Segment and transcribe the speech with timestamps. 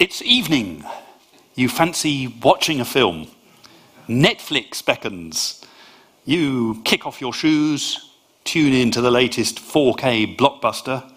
[0.00, 0.84] It's evening.
[1.54, 3.28] You fancy watching a film.
[4.08, 5.64] Netflix beckons.
[6.24, 8.10] You kick off your shoes,
[8.42, 11.08] tune in to the latest 4K blockbuster.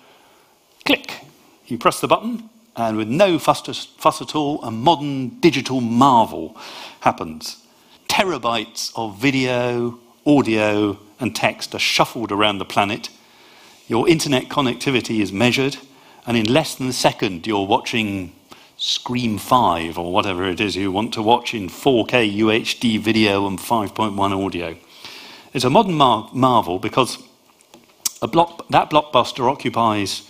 [0.86, 1.22] Click.
[1.66, 6.56] You press the button, and with no fuss, fuss at all, a modern digital marvel
[7.00, 7.66] happens.
[8.08, 13.10] Terabytes of video, audio, and text are shuffled around the planet.
[13.88, 15.78] Your internet connectivity is measured,
[16.28, 18.34] and in less than a second, you're watching
[18.80, 23.58] Scream 5 or whatever it is you want to watch in 4K UHD video and
[23.58, 24.78] 5.1 audio.
[25.52, 27.18] It's a modern mar- marvel because
[28.22, 30.30] block, that blockbuster occupies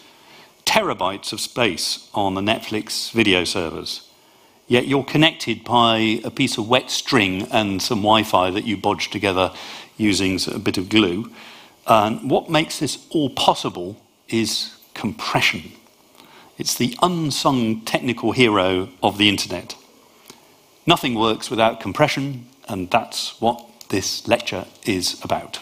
[0.66, 4.10] terabytes of space on the Netflix video servers.
[4.68, 8.78] Yet you're connected by a piece of wet string and some Wi Fi that you
[8.78, 9.52] bodge together
[9.98, 11.30] using a bit of glue.
[11.86, 15.74] And what makes this all possible is compression.
[16.58, 19.76] It's the unsung technical hero of the internet.
[20.88, 25.60] Nothing works without compression, and that's what this lecture is about.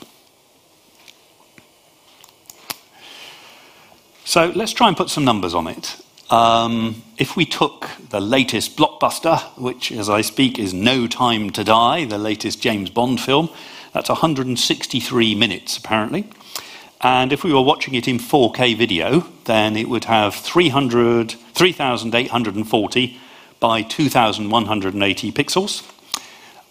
[4.23, 6.01] So let's try and put some numbers on it.
[6.29, 11.63] Um, if we took the latest blockbuster, which as I speak is No Time to
[11.63, 13.49] Die, the latest James Bond film,
[13.93, 16.27] that's 163 minutes apparently.
[17.01, 23.19] And if we were watching it in 4K video, then it would have 300, 3,840
[23.59, 25.91] by 2,180 pixels.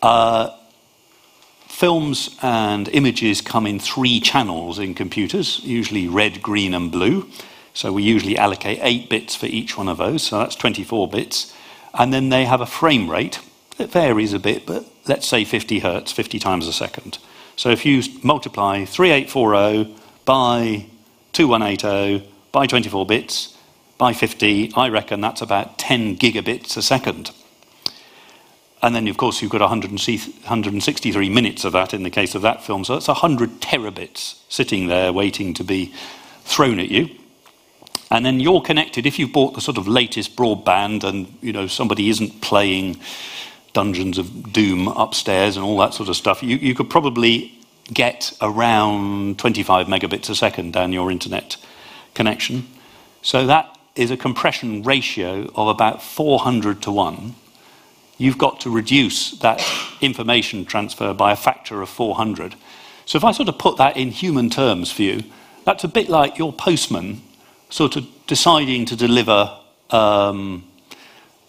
[0.02, 0.50] Uh,
[1.68, 7.28] films and images come in three channels in computers, usually red, green, and blue.
[7.72, 11.52] So we usually allocate 8 bits for each one of those, so that's 24 bits.
[11.92, 13.40] And then they have a frame rate
[13.78, 17.18] that varies a bit, but let's say 50 hertz, 50 times a second.
[17.56, 20.86] So if you multiply 3840 by
[21.32, 23.56] 2180 by 24 bits
[23.98, 27.30] by 50, I reckon that's about 10 gigabits a second.
[28.82, 32.62] And then, of course, you've got 163 minutes of that in the case of that
[32.62, 32.84] film.
[32.84, 35.94] So that's 100 terabits sitting there waiting to be
[36.44, 37.08] thrown at you.
[38.10, 41.66] And then you're connected, if you've bought the sort of latest broadband and, you know,
[41.66, 43.00] somebody isn't playing
[43.72, 47.53] Dungeons of Doom upstairs and all that sort of stuff, you, you could probably
[47.92, 51.56] get around 25 megabits a second down your internet
[52.14, 52.66] connection.
[53.22, 57.34] So that is a compression ratio of about 400 to 1.
[58.16, 59.62] You've got to reduce that
[60.00, 62.54] information transfer by a factor of 400.
[63.06, 65.24] So if I sort of put that in human terms for you,
[65.64, 67.22] that's a bit like your postman
[67.70, 69.58] sort of deciding to deliver
[69.90, 70.64] um,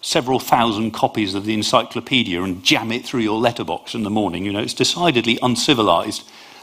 [0.06, 4.44] several thousand copies of the encyclopedia and jam it through your letterbox in the morning.
[4.44, 6.22] You know, it's decidedly uncivilized,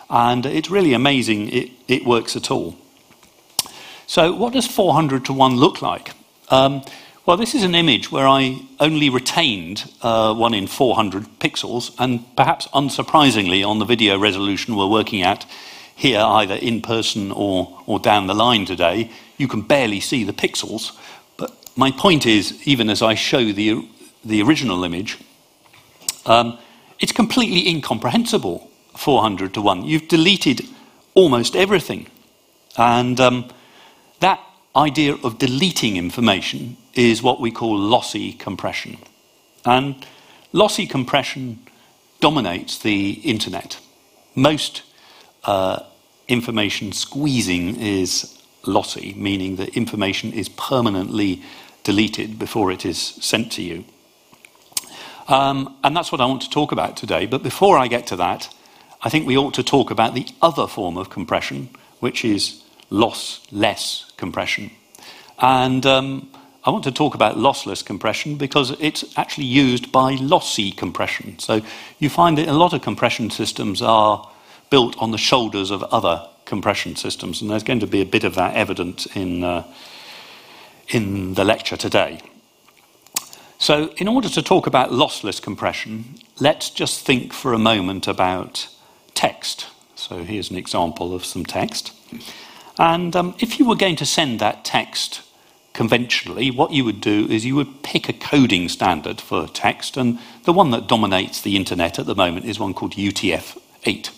[0.09, 2.77] and it's really amazing it, it works at all.
[4.07, 6.11] So, what does 400 to 1 look like?
[6.49, 6.83] Um,
[7.25, 12.23] well, this is an image where I only retained uh, 1 in 400 pixels, and
[12.37, 15.45] perhaps unsurprisingly, on the video resolution we're working at
[15.95, 20.33] here, either in person or, or down the line today, you can barely see the
[20.33, 20.97] pixels
[21.75, 23.87] my point is, even as I show the,
[24.23, 25.17] the original image,
[26.25, 26.57] um,
[26.99, 29.83] it's completely incomprehensible 400 to 1.
[29.83, 30.61] You've deleted
[31.13, 32.07] almost everything.
[32.77, 33.49] And um,
[34.19, 34.39] that
[34.75, 38.97] idea of deleting information is what we call lossy compression.
[39.65, 40.05] And
[40.51, 41.59] lossy compression
[42.19, 43.79] dominates the internet.
[44.35, 44.83] Most
[45.43, 45.83] uh,
[46.27, 51.41] information squeezing is lossy, meaning that information is permanently
[51.83, 53.85] deleted before it is sent to you.
[55.27, 57.25] Um, and that's what I want to talk about today.
[57.25, 58.53] But before I get to that,
[59.01, 64.15] I think we ought to talk about the other form of compression, which is lossless
[64.17, 64.71] compression.
[65.39, 66.29] And um,
[66.63, 71.39] I want to talk about lossless compression because it's actually used by lossy compression.
[71.39, 71.61] So
[71.99, 74.29] you find that a lot of compression systems are
[74.69, 78.23] built on the shoulders of other compression systems, and there's going to be a bit
[78.23, 79.43] of that evident in.
[79.43, 79.63] Uh,
[80.89, 82.19] in the lecture today.
[83.57, 88.67] So, in order to talk about lossless compression, let's just think for a moment about
[89.13, 89.67] text.
[89.95, 91.93] So, here's an example of some text.
[92.77, 95.21] And um, if you were going to send that text
[95.73, 100.19] conventionally, what you would do is you would pick a coding standard for text, and
[100.43, 104.11] the one that dominates the internet at the moment is one called UTF 8,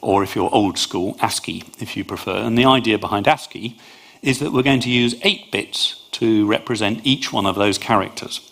[0.00, 2.36] or if you're old school, ASCII, if you prefer.
[2.36, 3.76] And the idea behind ASCII
[4.22, 8.50] is that we're going to use 8 bits to represent each one of those characters.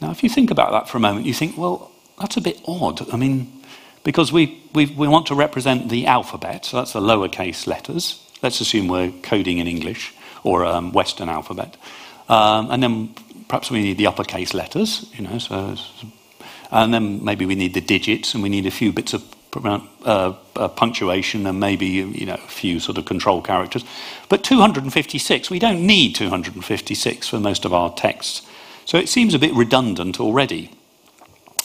[0.00, 2.60] Now, if you think about that for a moment, you think, well, that's a bit
[2.66, 3.08] odd.
[3.12, 3.62] I mean,
[4.04, 8.22] because we, we, we want to represent the alphabet, so that's the lowercase letters.
[8.42, 11.76] Let's assume we're coding in English or um, Western alphabet.
[12.28, 13.14] Um, and then
[13.48, 15.76] perhaps we need the uppercase letters, you know, so,
[16.70, 19.24] and then maybe we need the digits and we need a few bits of
[19.64, 23.84] uh, uh, punctuation and maybe you know a few sort of control characters.
[24.28, 28.46] But 256, we don't need 256 for most of our texts.
[28.84, 30.70] So it seems a bit redundant already.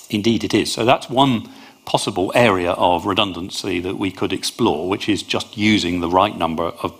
[0.09, 0.71] Indeed, it is.
[0.71, 1.49] So that's one
[1.85, 6.65] possible area of redundancy that we could explore, which is just using the right number
[6.65, 6.93] of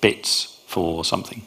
[0.00, 1.42] bits for something.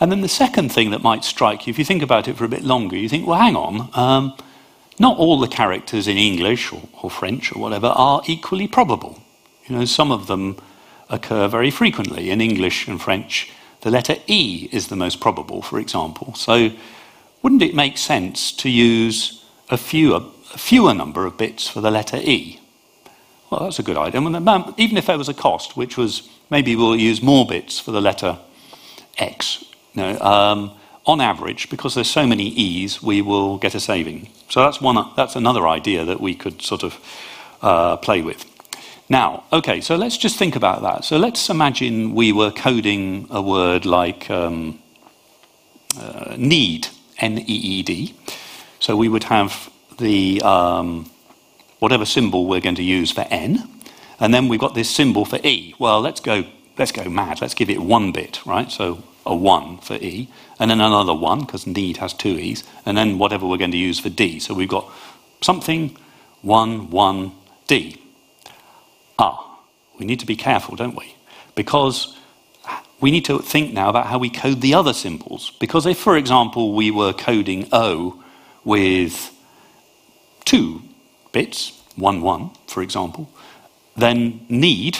[0.00, 2.44] And then the second thing that might strike you, if you think about it for
[2.44, 4.34] a bit longer, you think, well, hang on, um,
[5.00, 9.20] not all the characters in English or, or French or whatever are equally probable.
[9.66, 10.56] You know, some of them
[11.10, 12.30] occur very frequently.
[12.30, 13.50] In English and French,
[13.82, 16.34] the letter E is the most probable, for example.
[16.34, 16.70] So,
[17.42, 20.22] wouldn't it make sense to use a fewer,
[20.52, 22.60] a fewer number of bits for the letter E?
[23.50, 24.20] Well, that's a good idea.
[24.76, 28.00] Even if there was a cost, which was maybe we'll use more bits for the
[28.00, 28.38] letter
[29.16, 29.64] X
[29.98, 30.72] know, um,
[31.08, 34.28] on average, because there's so many E's, we will get a saving.
[34.48, 36.94] So that's, one, that's another idea that we could sort of
[37.62, 38.44] uh, play with.
[39.08, 41.04] Now, okay, so let's just think about that.
[41.04, 44.78] So let's imagine we were coding a word like um,
[45.98, 46.88] uh, need,
[47.18, 48.14] N E E D.
[48.80, 51.10] So we would have the um,
[51.78, 53.66] whatever symbol we're going to use for N,
[54.20, 55.74] and then we've got this symbol for E.
[55.78, 56.44] Well, let's go,
[56.76, 57.40] let's go mad.
[57.40, 58.70] Let's give it one bit, right?
[58.70, 60.28] So a 1 for E,
[60.58, 63.76] and then another 1, because need has two E's, and then whatever we're going to
[63.76, 64.40] use for D.
[64.40, 64.90] So we've got
[65.42, 65.96] something,
[66.42, 67.32] 1, 1,
[67.66, 68.00] D.
[69.18, 69.60] Ah,
[69.98, 71.14] we need to be careful, don't we?
[71.54, 72.16] Because
[73.00, 75.52] we need to think now about how we code the other symbols.
[75.60, 78.24] Because if, for example, we were coding O
[78.64, 79.30] with
[80.44, 80.82] two
[81.32, 83.28] bits, 1, 1, for example,
[83.94, 84.98] then need,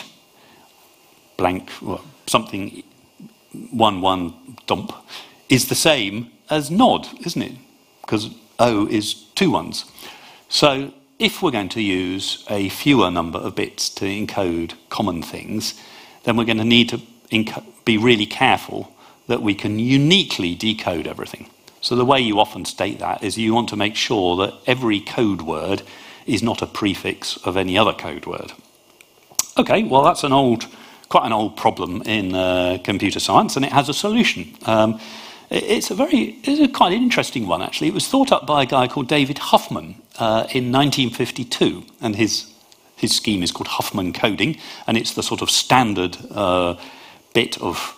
[1.37, 2.83] blank, well, something
[3.53, 4.93] 1 1 dump
[5.49, 7.53] is the same as nod, isn't it?
[8.03, 9.85] Because O is two ones.
[10.49, 15.75] So if we're going to use a fewer number of bits to encode common things,
[16.25, 17.01] then we're going to need to
[17.85, 18.93] be really careful
[19.27, 21.51] that we can uniquely decode everything.
[21.81, 25.01] So the way you often state that is you want to make sure that every
[25.01, 25.83] code word
[26.27, 28.53] is not a prefix of any other code word.
[29.57, 30.67] Okay, well, that's an old
[31.09, 34.55] quite an old problem in uh, computer science, and it has a solution.
[34.67, 35.01] Um,
[35.51, 37.89] it's a very, it's a quite interesting one, actually.
[37.89, 42.53] It was thought up by a guy called David Huffman uh, in 1952, and his,
[42.97, 46.77] his scheme is called Huffman coding, and it's the sort of standard uh,
[47.35, 47.95] bit of.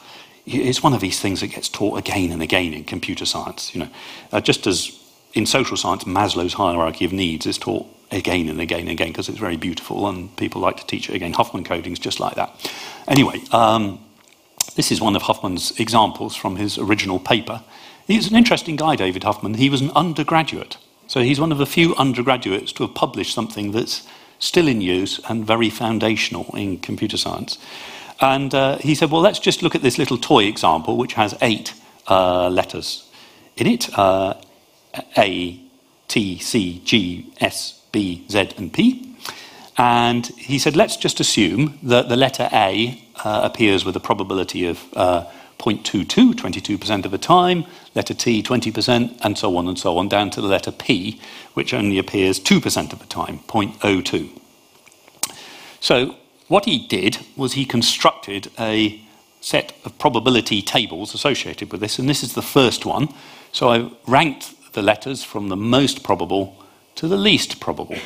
[0.46, 3.74] It's one of these things that gets taught again and again in computer science.
[3.74, 3.90] You know,
[4.32, 4.98] uh, just as
[5.34, 9.28] in social science, Maslow's hierarchy of needs is taught again and again and again because
[9.28, 11.32] it's very beautiful and people like to teach it again.
[11.32, 12.72] Huffman coding is just like that.
[13.06, 14.04] Anyway, um,
[14.76, 17.62] this is one of Huffman's examples from his original paper.
[18.06, 19.54] He's an interesting guy, David Huffman.
[19.54, 20.76] He was an undergraduate.
[21.06, 24.06] So he's one of the few undergraduates to have published something that's
[24.38, 27.58] still in use and very foundational in computer science.
[28.20, 31.34] And uh, he said, well, let's just look at this little toy example, which has
[31.40, 31.74] eight
[32.06, 33.10] uh, letters
[33.56, 34.34] in it uh,
[35.16, 35.60] A,
[36.08, 39.16] T, C, G, S, B, Z, and P.
[39.76, 44.66] And he said, let's just assume that the letter A uh, appears with a probability
[44.66, 45.24] of uh,
[45.58, 47.64] 0.22, 22% of the time,
[47.94, 51.20] letter T, 20%, and so on and so on, down to the letter P,
[51.54, 54.30] which only appears 2% of the time, 0.02.
[55.80, 56.16] So
[56.48, 59.00] what he did was he constructed a
[59.40, 63.08] set of probability tables associated with this, and this is the first one.
[63.52, 66.56] So I ranked the letters from the most probable
[67.00, 67.96] to the least probable.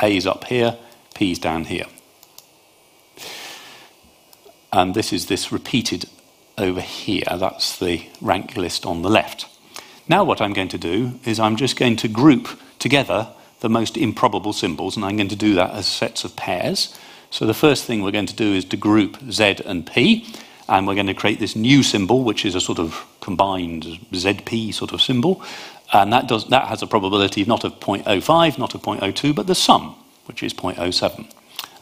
[0.00, 0.78] A is up here,
[1.16, 1.86] P is down here.
[4.72, 6.04] And this is this repeated
[6.56, 7.24] over here.
[7.26, 9.46] That's the rank list on the left.
[10.08, 12.48] Now, what I'm going to do is I'm just going to group
[12.78, 13.26] together
[13.62, 16.96] the most improbable symbols, and I'm going to do that as sets of pairs.
[17.30, 20.24] So, the first thing we're going to do is to group Z and P,
[20.68, 24.72] and we're going to create this new symbol, which is a sort of combined ZP
[24.72, 25.42] sort of symbol.
[25.92, 29.54] And that, does, that has a probability not of 0.05, not of 0.02, but the
[29.54, 29.94] sum,
[30.26, 31.30] which is 0.07.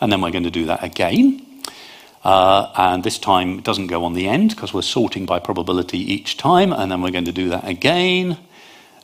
[0.01, 1.45] And then we're going to do that again.
[2.23, 5.99] Uh, and this time it doesn't go on the end because we're sorting by probability
[5.99, 6.73] each time.
[6.73, 8.39] And then we're going to do that again,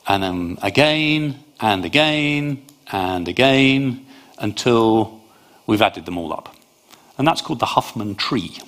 [0.06, 4.06] and then again, and again, and again,
[4.38, 5.20] until
[5.66, 6.54] we've added them all up.
[7.18, 8.58] And that's called the Huffman tree.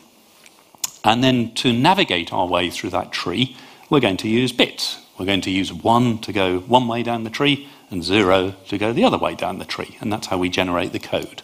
[1.04, 3.56] And then to navigate our way through that tree,
[3.90, 4.98] we're going to use bits.
[5.22, 8.76] We're going to use 1 to go one way down the tree and 0 to
[8.76, 9.96] go the other way down the tree.
[10.00, 11.42] And that's how we generate the code.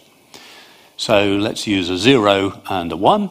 [0.97, 3.29] So let's use a 0 and a 1.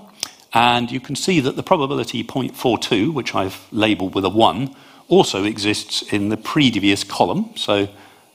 [0.55, 4.75] And you can see that the probability 0.42, which I've labeled with a 1,
[5.09, 7.51] also exists in the previous column.
[7.55, 7.91] So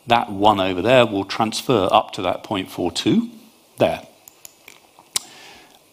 [0.06, 3.32] that 1 over there will transfer up to that 0.42
[3.80, 4.06] there.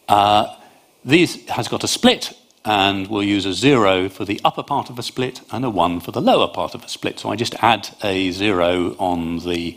[0.07, 0.55] Uh,
[1.03, 2.37] this has got a split,
[2.71, 5.99] and we'll use a 0 for the upper part of a split and a 1
[5.99, 7.19] for the lower part of a split.
[7.19, 9.77] So I just add a 0 on the,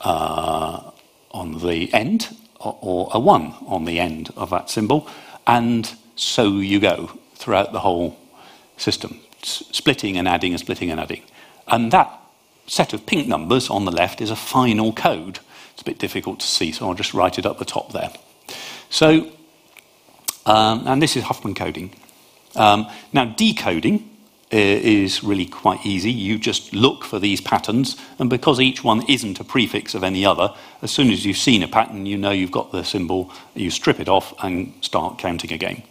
[0.00, 0.80] uh,
[1.32, 5.06] on the end, or, or a 1 on the end of that symbol,
[5.46, 8.18] and so you go throughout the whole
[8.78, 11.24] system, S- splitting and adding and splitting and adding.
[11.68, 12.18] And that
[12.66, 15.40] set of pink numbers on the left is a final code.
[15.74, 18.10] It's a bit difficult to see, so I'll just write it up the top there.
[18.88, 19.30] So,
[20.46, 21.94] um, and this is Huffman coding.
[22.56, 24.08] Um, now, decoding
[24.52, 26.12] uh, is really quite easy.
[26.12, 30.26] You just look for these patterns, and because each one isn't a prefix of any
[30.26, 33.70] other, as soon as you've seen a pattern, you know you've got the symbol, you
[33.70, 35.82] strip it off and start counting again.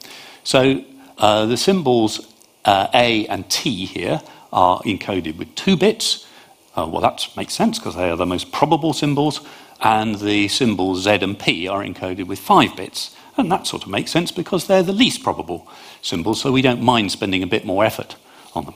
[0.44, 0.84] So
[1.18, 2.34] uh, the symbols
[2.65, 4.22] uh, A and T here
[4.53, 6.27] are encoded with two bits.
[6.75, 9.41] Uh, well, that makes sense because they are the most probable symbols,
[9.82, 13.15] and the symbols Z and P are encoded with five bits.
[13.38, 15.67] And that sort of makes sense because they're the least probable
[16.01, 18.15] symbols, so we don't mind spending a bit more effort
[18.53, 18.75] on them.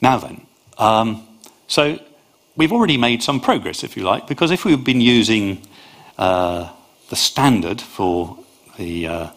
[0.00, 0.46] Now then,
[0.78, 1.26] um,
[1.66, 1.98] so
[2.56, 5.62] we've already made some progress, if you like, because if we've been using
[6.18, 6.70] uh,
[7.08, 8.38] the standard for
[8.76, 9.30] the uh,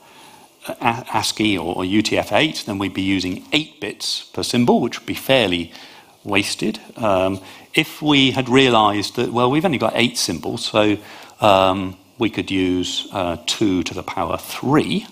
[0.67, 5.13] ASCII or, or UTF-8, then we'd be using 8 bits per symbol, which would be
[5.13, 5.71] fairly
[6.23, 6.79] wasted.
[6.97, 7.41] Um,
[7.73, 10.97] if we had realized that, well, we've only got 8 symbols, so
[11.41, 15.05] um, we could use uh, 2 to the power 3,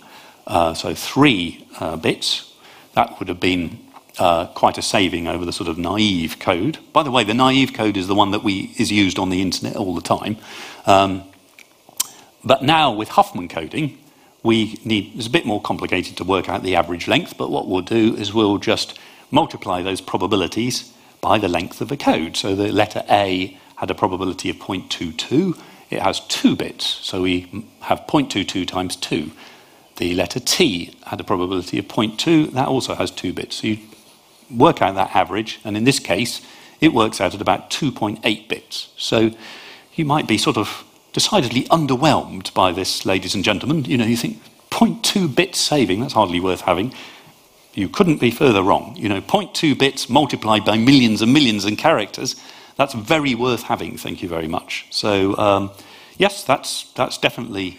[0.47, 2.53] uh, so 3 uh, bits,
[2.93, 3.77] that would have been
[4.17, 6.79] uh, quite a saving over the sort of naive code.
[6.93, 9.41] By the way, the naive code is the one that we, is used on the
[9.41, 10.37] internet all the time.
[10.85, 11.23] Um,
[12.45, 13.97] but now with Huffman coding,
[14.41, 17.67] we need, it's a bit more complicated to work out the average length, but what
[17.67, 18.97] we'll do is we'll just
[19.31, 22.37] multiply those probabilities by the length of the code.
[22.37, 25.59] So the letter A had a probability of 0.22.
[25.91, 29.29] It has two bits, so we have 0.22 times 2.
[29.97, 32.53] The letter T had a probability of 0.2.
[32.53, 33.57] That also has two bits.
[33.57, 33.79] So you
[34.49, 36.41] work out that average, and in this case,
[36.79, 38.87] it works out at about 2.8 bits.
[38.95, 39.31] So
[39.93, 43.83] you might be sort of decidedly underwhelmed by this, ladies and gentlemen.
[43.83, 46.93] You know, you think 0.2 bits saving, that's hardly worth having.
[47.73, 48.95] You couldn't be further wrong.
[48.95, 52.41] You know, 0.2 bits multiplied by millions and millions of characters,
[52.81, 54.87] that's very worth having, thank you very much.
[54.89, 55.69] So, um,
[56.17, 57.77] yes, that's, that's, definitely,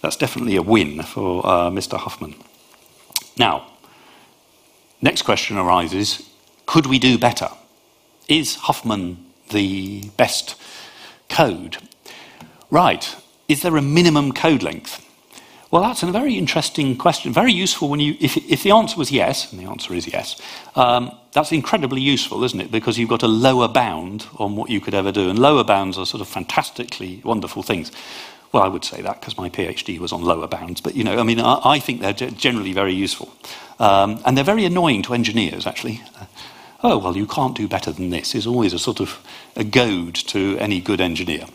[0.00, 1.96] that's definitely a win for uh, Mr.
[1.96, 2.34] Huffman.
[3.38, 3.68] Now,
[5.00, 6.28] next question arises
[6.66, 7.50] could we do better?
[8.26, 10.56] Is Huffman the best
[11.28, 11.76] code?
[12.68, 13.14] Right,
[13.48, 15.06] is there a minimum code length?
[15.72, 17.32] Well, that's a very interesting question.
[17.32, 20.38] Very useful when you, if, if the answer was yes, and the answer is yes,
[20.76, 22.70] um, that's incredibly useful, isn't it?
[22.70, 25.30] Because you've got a lower bound on what you could ever do.
[25.30, 27.90] And lower bounds are sort of fantastically wonderful things.
[28.52, 30.82] Well, I would say that because my PhD was on lower bounds.
[30.82, 33.32] But, you know, I mean, I, I think they're generally very useful.
[33.78, 36.02] Um, and they're very annoying to engineers, actually.
[36.20, 36.26] Uh,
[36.82, 39.18] oh, well, you can't do better than this is always a sort of
[39.56, 41.46] a goad to any good engineer.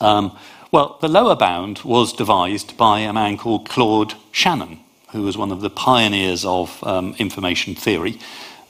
[0.00, 0.36] Um,
[0.70, 4.78] well, the lower bound was devised by a man called Claude Shannon,
[5.10, 8.18] who was one of the pioneers of um, information theory.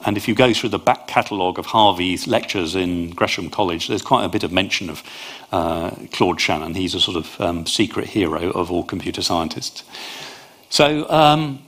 [0.07, 4.01] And if you go through the back catalogue of Harvey's lectures in Gresham College, there's
[4.01, 5.03] quite a bit of mention of
[5.53, 6.75] uh, Claude Shannon.
[6.75, 9.85] He's a sort of um, secret hero of all computer scientists.
[10.71, 11.63] So um,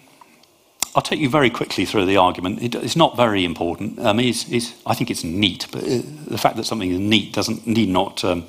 [0.94, 2.62] I'll take you very quickly through the argument.
[2.62, 4.00] It, it's not very important.
[4.00, 6.98] I mean, it's, it's, I think it's neat, but uh, the fact that something is
[6.98, 8.46] neat doesn't need not um,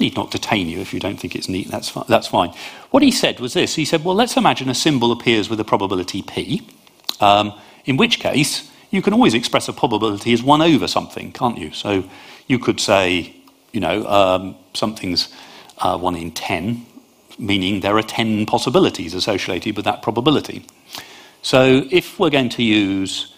[0.00, 2.52] need not detain you if you don't think it's neat, that's, fi- that's fine.
[2.90, 5.64] What he said was this he said, well, let's imagine a symbol appears with a
[5.64, 6.66] probability p,
[7.20, 7.52] um,
[7.84, 11.72] in which case you can always express a probability as 1 over something, can't you?
[11.72, 12.04] So
[12.46, 13.34] you could say,
[13.72, 15.32] you know, um, something's
[15.78, 16.86] uh, 1 in 10,
[17.38, 20.64] meaning there are 10 possibilities associated with that probability.
[21.42, 23.34] So if we're going to use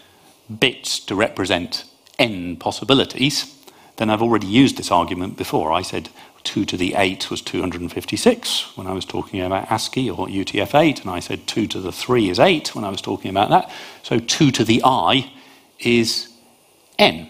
[0.60, 1.84] bits to represent
[2.18, 3.54] n possibilities,
[3.96, 5.72] then I've already used this argument before.
[5.72, 6.08] I said
[6.48, 11.10] 2 to the 8 was 256 when I was talking about ASCII or UTF-8, and
[11.10, 13.70] I said 2 to the 3 is 8 when I was talking about that.
[14.02, 15.30] So 2 to the i
[15.78, 16.28] is
[16.98, 17.28] n.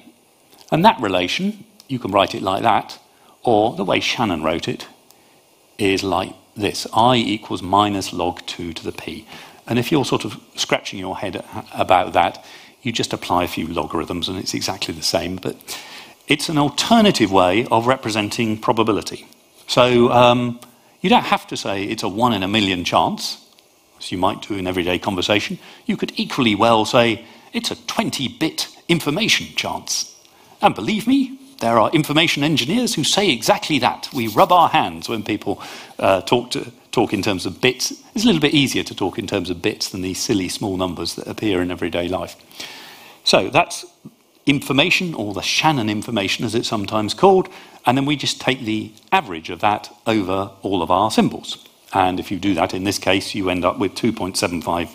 [0.70, 3.00] And that relation, you can write it like that,
[3.42, 4.86] or the way Shannon wrote it,
[5.78, 6.86] is like this.
[6.94, 9.26] i equals minus log 2 to the p.
[9.66, 11.44] And if you're sort of scratching your head
[11.74, 12.44] about that,
[12.82, 15.36] you just apply a few logarithms and it's exactly the same.
[15.36, 15.56] But
[16.28, 19.26] it's an alternative way of representing probability.
[19.66, 20.60] So um,
[21.00, 23.44] you don't have to say it's a one in a million chance,
[23.98, 25.58] as you might do in everyday conversation.
[25.86, 30.14] You could equally well say it's a 20 bit information chance.
[30.60, 34.08] And believe me, there are information engineers who say exactly that.
[34.14, 35.62] We rub our hands when people
[35.98, 37.90] uh, talk, to, talk in terms of bits.
[38.14, 40.76] It's a little bit easier to talk in terms of bits than these silly small
[40.76, 42.36] numbers that appear in everyday life.
[43.24, 43.84] So that's
[44.48, 47.48] information, or the Shannon information as it's sometimes called,
[47.86, 51.66] and then we just take the average of that over all of our symbols.
[51.92, 54.90] And if you do that in this case, you end up with 2.75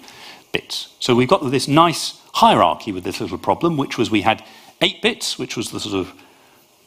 [0.52, 0.94] bits.
[1.00, 4.44] So we've got this nice hierarchy with this little problem, which was we had
[4.82, 6.14] 8 bits, which was the sort of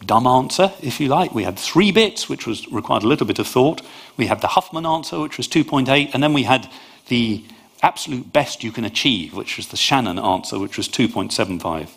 [0.05, 1.35] dumb answer, if you like.
[1.35, 3.83] We had 3 bits, which was required a little bit of thought.
[4.17, 6.69] We had the Huffman answer, which was 2.8, and then we had
[7.09, 7.45] the
[7.83, 11.89] absolute best you can achieve, which was the Shannon answer, which was 2.75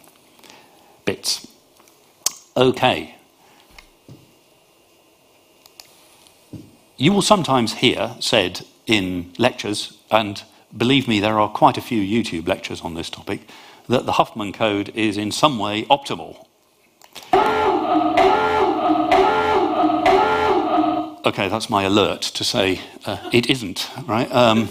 [1.09, 1.47] bits.
[2.55, 3.15] Okay.
[6.97, 10.43] You will sometimes hear said in lectures, and
[10.75, 13.39] believe me, there are quite a few YouTube lectures on this topic,
[13.87, 16.45] that the Huffman code is in some way optimal.
[21.25, 24.31] Okay, that's my alert to say uh, it isn't, right?
[24.31, 24.69] Um,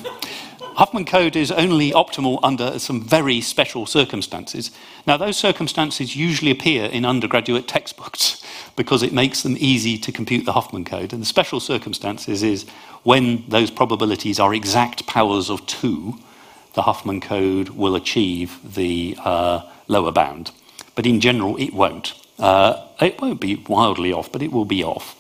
[0.79, 4.71] Huffman code is only optimal under some very special circumstances.
[5.09, 8.45] Now, those circumstances usually appear in undergraduate textbooks
[8.77, 11.13] because it makes them easy to compute the Huffman code.
[11.13, 12.65] And the special circumstances is
[13.03, 16.15] when those probabilities are exact powers of two,
[16.75, 20.53] the Huffman code will achieve the uh, lower bound.
[20.95, 22.15] But in general, it won't.
[22.39, 25.17] Uh, it won't be wildly off, but it will be off.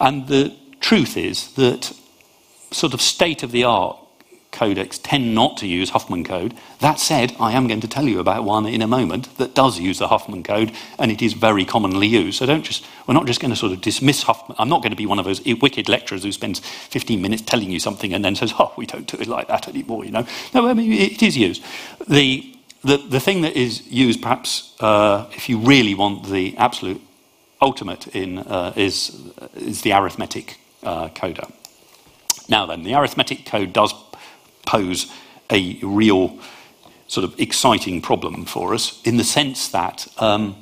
[0.00, 1.92] And the truth is that
[2.72, 3.98] sort of state of the art
[4.56, 6.54] codecs tend not to use Huffman code.
[6.80, 9.78] That said, I am going to tell you about one in a moment that does
[9.78, 12.38] use the Huffman code, and it is very commonly used.
[12.38, 14.56] So don't just, we're not just going to sort of dismiss Huffman.
[14.58, 17.70] I'm not going to be one of those wicked lecturers who spends 15 minutes telling
[17.70, 20.26] you something and then says, oh, we don't do it like that anymore, you know.
[20.54, 21.62] No, I mean, it is used.
[22.08, 27.02] The, the, the thing that is used, perhaps, uh, if you really want the absolute
[27.60, 29.20] ultimate in, uh, is,
[29.54, 31.50] is the arithmetic uh, coder.
[32.48, 33.92] Now then, the arithmetic code does
[34.66, 35.12] pose
[35.50, 36.38] a real
[37.08, 40.56] sort of exciting problem for us in the sense that um,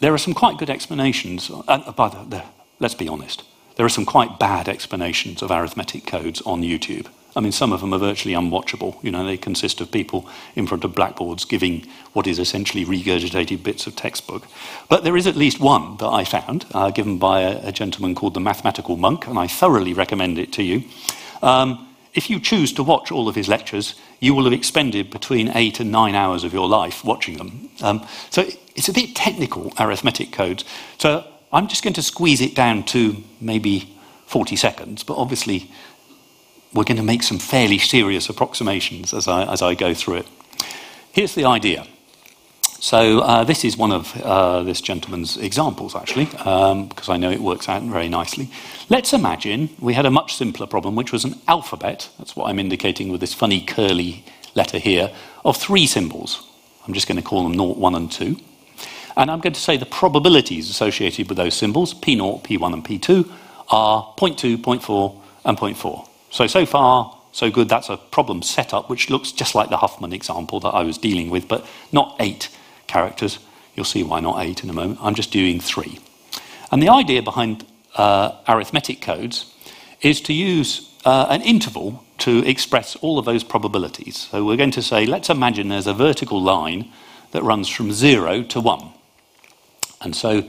[0.00, 1.50] there are some quite good explanations.
[1.50, 2.42] Uh, by the, the,
[2.78, 3.44] let's be honest,
[3.76, 7.06] there are some quite bad explanations of arithmetic codes on YouTube.
[7.34, 9.02] I mean, some of them are virtually unwatchable.
[9.02, 13.62] You know, they consist of people in front of blackboards giving what is essentially regurgitated
[13.62, 14.46] bits of textbook.
[14.90, 18.14] But there is at least one that I found, uh, given by a, a, gentleman
[18.14, 20.84] called the Mathematical Monk, and I thoroughly recommend it to you.
[21.42, 25.48] Um, if you choose to watch all of his lectures, you will have expended between
[25.54, 27.70] eight and nine hours of your life watching them.
[27.80, 28.46] Um, so
[28.76, 30.64] it's a bit technical, arithmetic codes.
[30.98, 33.94] So I'm just going to squeeze it down to maybe
[34.26, 35.70] 40 seconds, but obviously
[36.74, 40.26] we're going to make some fairly serious approximations as I, as I go through it.
[41.12, 41.86] Here's the idea.
[42.82, 47.30] So uh, this is one of uh, this gentleman's examples, actually, um, because I know
[47.30, 48.50] it works out very nicely.
[48.88, 52.10] Let's imagine we had a much simpler problem, which was an alphabet.
[52.18, 54.24] That's what I'm indicating with this funny curly
[54.56, 55.12] letter here
[55.44, 56.44] of three symbols.
[56.84, 58.36] I'm just going to call them 0, 1, and 2.
[59.16, 63.30] And I'm going to say the probabilities associated with those symbols, P0, P1, and P2,
[63.68, 66.08] are 0.2, 0.4, and 0.4.
[66.30, 67.68] So, so far, so good.
[67.68, 71.30] That's a problem setup which looks just like the Huffman example that I was dealing
[71.30, 72.48] with, but not 8
[72.92, 73.38] characters.
[73.74, 74.98] You'll see why not eight in a moment.
[75.00, 75.98] I'm just doing three.
[76.70, 77.64] And the idea behind
[77.96, 79.54] uh, arithmetic codes
[80.00, 84.28] is to use uh, an interval to express all of those probabilities.
[84.30, 86.90] So we're going to say, let's imagine there's a vertical line
[87.32, 88.92] that runs from zero to one.
[90.00, 90.44] And so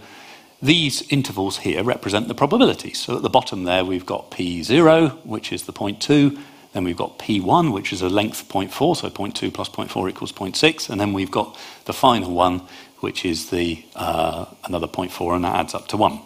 [0.61, 2.99] these intervals here represent the probabilities.
[2.99, 6.37] So at the bottom there, we've got P0, which is the point two,
[6.73, 10.89] then we've got P1, which is a length 0.4, so 0.2 plus 0.4 equals 0.6.
[10.89, 12.63] And then we've got the final one,
[12.99, 16.19] which is the uh, another 0.4, and that adds up to 1.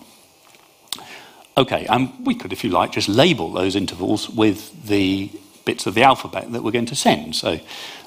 [1.58, 5.32] Okay, and we could, if you like, just label those intervals with the
[5.66, 7.36] bits of the alphabet that we're going to send.
[7.36, 7.60] So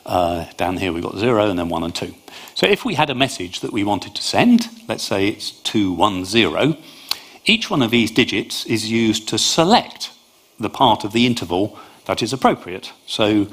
[0.07, 2.15] uh, down here we've got 0 and then 1 and 2.
[2.55, 6.77] So if we had a message that we wanted to send, let's say it's 210,
[7.45, 10.11] each one of these digits is used to select
[10.59, 11.79] the part of the interval
[12.11, 12.93] that is appropriate.
[13.07, 13.47] So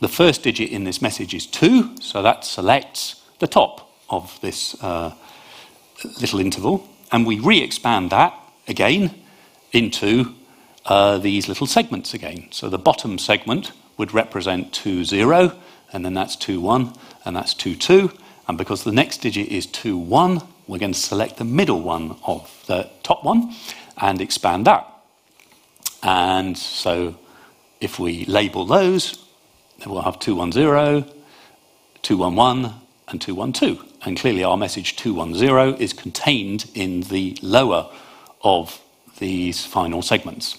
[0.00, 4.82] the first digit in this message is 2, so that selects the top of this
[4.82, 5.12] uh,
[6.18, 6.88] little interval.
[7.12, 8.32] And we re expand that
[8.66, 9.10] again
[9.72, 10.34] into
[10.86, 12.48] uh, these little segments again.
[12.50, 15.52] So the bottom segment would represent 2, 0,
[15.92, 16.94] and then that's 2, 1,
[17.26, 18.10] and that's 2, 2.
[18.48, 22.16] And because the next digit is 2, 1, we're going to select the middle one
[22.26, 23.54] of the top one
[23.98, 24.88] and expand that.
[26.02, 27.16] And so
[27.82, 29.18] if we label those,
[29.78, 31.12] then we'll have 210,
[32.02, 32.74] 211,
[33.08, 33.92] and 212.
[34.04, 37.90] And clearly, our message 210 is contained in the lower
[38.42, 38.80] of
[39.18, 40.58] these final segments.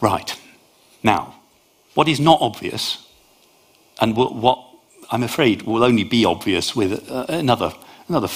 [0.00, 0.38] Right.
[1.02, 1.36] Now,
[1.94, 3.06] what is not obvious,
[4.00, 4.64] and what
[5.10, 7.72] I'm afraid will only be obvious with uh, another,
[8.08, 8.28] another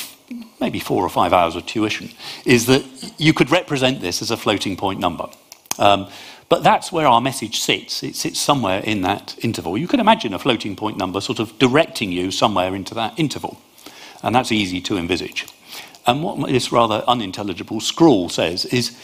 [0.61, 2.11] maybe four or five hours of tuition,
[2.45, 2.85] is that
[3.19, 5.29] you could represent this as a floating point number.
[5.79, 6.09] Um,
[6.53, 8.03] but that's where our message sits.
[8.03, 9.79] It sits somewhere in that interval.
[9.79, 13.59] You can imagine a floating point number sort of directing you somewhere into that interval.
[14.23, 15.47] And that's easy to envisage.
[16.07, 18.95] And what this rather unintelligible scrawl says is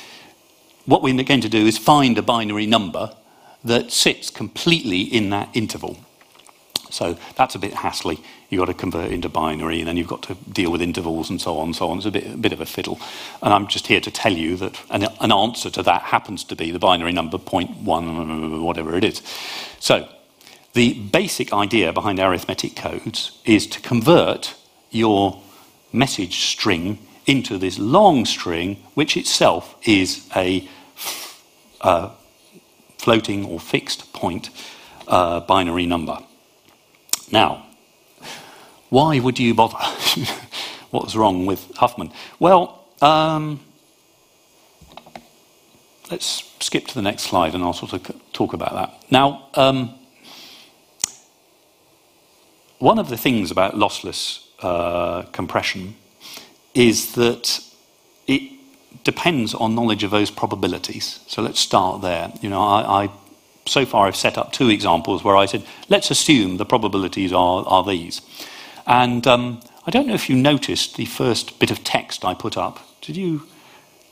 [0.85, 3.17] what we're going to do is find a binary number
[3.65, 5.97] that sits completely in that interval.
[6.91, 8.21] So that's a bit hassly.
[8.49, 11.41] You've got to convert into binary, and then you've got to deal with intervals and
[11.41, 11.99] so on and so on.
[11.99, 12.99] It's a bit, a bit of a fiddle.
[13.43, 16.57] And I'm just here to tell you that an, an answer to that happens to
[16.57, 19.23] be the binary number 0.1, whatever it is.
[19.81, 20.09] So
[20.75, 24.55] the basic idea behind arithmetic codes is to convert
[24.91, 25.41] your
[25.93, 30.67] message string into this long string, which itself is a
[31.81, 32.11] uh,
[32.97, 34.51] floating or fixed point
[35.07, 36.19] uh, binary number.
[37.31, 37.67] Now,
[38.91, 39.77] why would you bother?
[40.91, 42.13] What's wrong with Huffman?
[42.39, 43.61] Well, um,
[46.11, 49.05] let's skip to the next slide and I'll sort of talk about that.
[49.11, 49.95] Now, um,
[52.79, 55.97] one of the things about lossless uh, compression
[56.75, 57.61] is that
[58.27, 58.53] it
[59.05, 61.21] depends on knowledge of those probabilities.
[61.27, 62.33] So let's start there.
[62.41, 63.11] You know, I, I
[63.69, 67.65] so far I've set up two examples where I said, let's assume the probabilities are,
[67.67, 68.23] are these.
[68.87, 72.57] And um, I don't know if you noticed the first bit of text I put
[72.57, 72.79] up.
[73.01, 73.47] Did you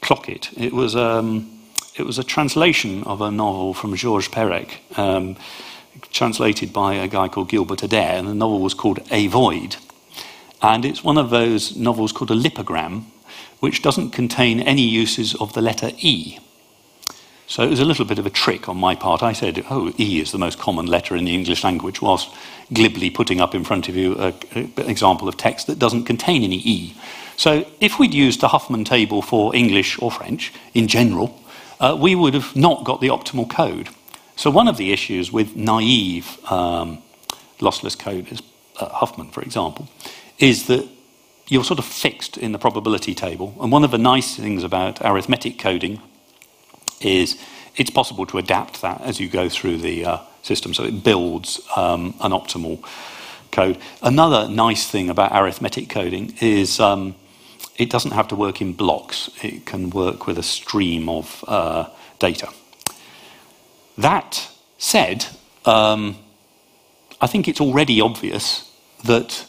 [0.01, 0.51] clock it?
[0.57, 1.61] It was, um,
[1.97, 5.37] it was a translation of a novel from Georges Perec, um,
[6.13, 9.77] translated by a guy called Gilbert Adair, and the novel was called A Void.
[10.63, 13.05] And it's one of those novels called a lipogram,
[13.61, 16.39] which doesn't contain any uses of the letter E.
[17.49, 19.23] So it was a little bit of a trick on my part.
[19.23, 22.29] I said, oh, E is the most common letter in the English language, whilst
[22.73, 26.57] glibly putting up in front of you an example of text that doesn't contain any
[26.57, 26.95] E.
[27.37, 31.41] So if we'd used the Huffman table for English or French in general,
[31.79, 33.91] uh, we would have not got the optimal code.
[34.35, 37.03] So one of the issues with naive um,
[37.61, 38.43] lossless code, is,
[38.81, 39.89] uh, Huffman, for example,
[40.39, 40.87] is that
[41.49, 43.55] you're sort of fixed in the probability table.
[43.61, 46.03] And one of the nice things about arithmetic coding
[47.01, 47.39] is
[47.77, 50.73] it's possible to adapt that as you go through the uh, system.
[50.73, 52.83] So it builds um, an optimal
[53.53, 53.79] code.
[54.03, 57.15] Another nice thing about arithmetic coding is um,
[57.77, 61.89] it doesn't have to work in blocks, it can work with a stream of uh,
[62.19, 62.49] data.
[63.99, 65.27] That said,
[65.65, 66.17] um,
[67.21, 68.71] I think it's already obvious
[69.05, 69.47] that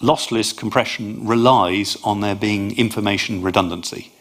[0.00, 4.12] lossless compression relies on there being information redundancy.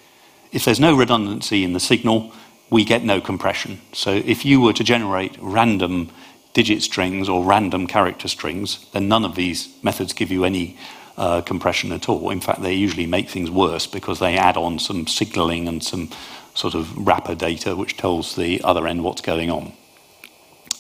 [0.52, 2.34] If there's no redundancy in the signal,
[2.70, 3.82] we get no compression.
[3.94, 6.10] So if you were to generate random
[6.54, 10.78] digit strings or random character strings, then none of these methods give you any
[11.18, 12.30] uh, compression at all.
[12.30, 16.10] In fact, they usually make things worse because they add on some signaling and some
[16.54, 19.74] sort of wrapper data which tells the other end what's going on.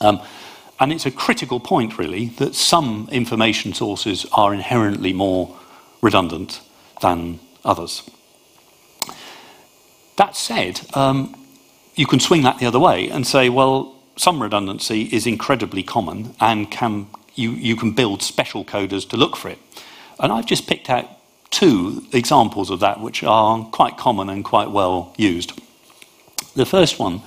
[0.01, 0.21] Um,
[0.79, 5.57] and it's a critical point, really, that some information sources are inherently more
[6.01, 6.60] redundant
[7.01, 8.10] than others.
[10.17, 11.36] That said, um,
[11.95, 16.36] you can swing that the other way and say, well, some redundancy is incredibly common
[16.39, 19.60] and can, you, you can build special coders to look for it.
[20.19, 21.08] And I've just picked out
[21.50, 25.60] two examples of that which are quite common and quite well used.
[26.56, 27.21] The first one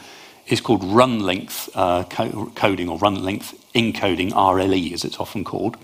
[0.47, 5.44] is called run length uh, co- coding or run length encoding, RLE as it's often
[5.44, 5.77] called.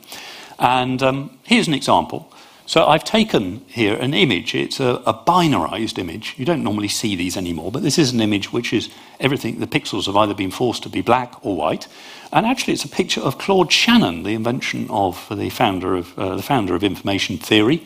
[0.59, 2.33] And um, here's an example.
[2.71, 4.55] So I've taken here an image.
[4.55, 6.37] It's a, a, binarized image.
[6.39, 9.59] You don't normally see these anymore, but this is an image which is everything.
[9.59, 11.89] The pixels have either been forced to be black or white,
[12.33, 16.37] and actually, it's a picture of Claude Shannon, the invention of the founder of uh,
[16.37, 17.85] the founder of information theory.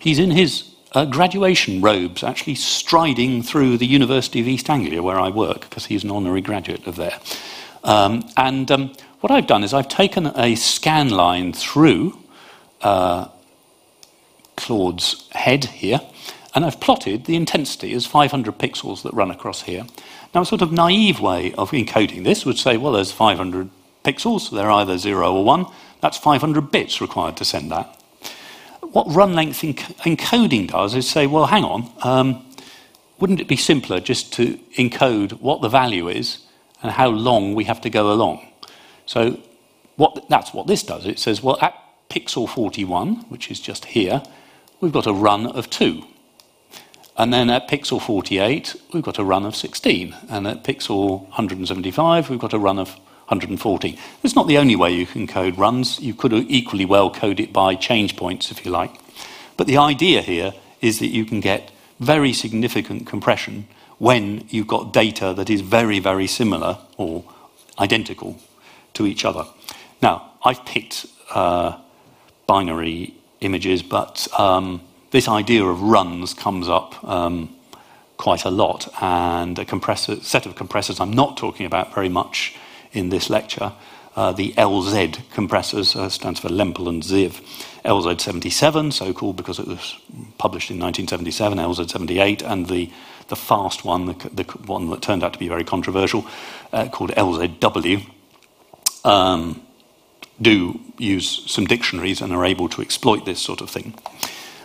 [0.00, 0.64] He's in his
[0.96, 5.86] uh, graduation robes, actually striding through the University of East Anglia, where I work, because
[5.86, 7.20] he's an honorary graduate of there.
[7.84, 12.18] Um, and um, what I've done is I've taken a scan line through.
[12.80, 13.28] Uh,
[14.56, 16.00] Claude's head here,
[16.54, 19.86] and I've plotted the intensity as 500 pixels that run across here.
[20.34, 23.70] Now, a sort of naive way of encoding this would say, well, there's 500
[24.04, 25.66] pixels, they're either 0 or 1.
[26.00, 28.00] That's 500 bits required to send that.
[28.80, 32.44] What run length enc- encoding does is say, well, hang on, um,
[33.18, 36.38] wouldn't it be simpler just to encode what the value is
[36.82, 38.46] and how long we have to go along?
[39.06, 39.40] So
[39.96, 41.06] what, that's what this does.
[41.06, 41.74] It says, well, at
[42.10, 44.22] pixel 41, which is just here,
[44.84, 46.04] we've got a run of 2.
[47.16, 50.14] And then at pixel 48, we've got a run of 16.
[50.28, 52.90] And at pixel 175, we've got a run of
[53.28, 53.98] 140.
[54.22, 55.98] It's not the only way you can code runs.
[56.00, 58.94] You could equally well code it by change points, if you like.
[59.56, 63.66] But the idea here is that you can get very significant compression
[63.96, 67.24] when you've got data that is very, very similar or
[67.78, 68.38] identical
[68.92, 69.46] to each other.
[70.02, 71.78] Now, I've picked uh,
[72.46, 73.14] binary
[73.44, 74.80] images, but um,
[75.10, 77.54] this idea of runs comes up um,
[78.16, 82.56] quite a lot, and a compressor, set of compressors I'm not talking about very much
[82.92, 83.72] in this lecture.
[84.16, 87.40] Uh, the LZ compressors uh, stands for Lempel and Ziv.
[87.84, 89.96] LZ77, so called because it was
[90.38, 92.90] published in 1977, LZ78, and the,
[93.28, 96.26] the fast one, the, the one that turned out to be very controversial,
[96.72, 98.06] uh, called LZW,
[99.04, 99.60] um,
[100.40, 103.94] do use some dictionaries and are able to exploit this sort of thing.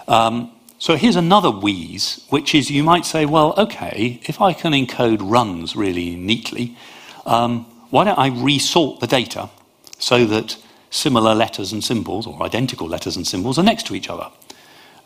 [0.07, 4.71] Um, so here's another wheeze, which is you might say, well, okay, if I can
[4.71, 6.77] encode runs really neatly,
[7.25, 9.49] um, why don't I resort the data
[9.97, 10.57] so that
[10.89, 14.27] similar letters and symbols, or identical letters and symbols, are next to each other?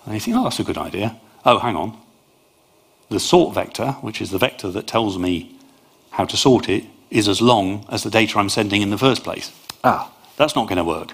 [0.05, 1.19] And you think, oh, that's a good idea.
[1.43, 1.97] Oh, hang on.
[3.09, 5.57] The sort vector, which is the vector that tells me
[6.11, 9.23] how to sort it, is as long as the data I'm sending in the first
[9.23, 9.51] place.
[9.83, 11.11] Ah, that's not going to work.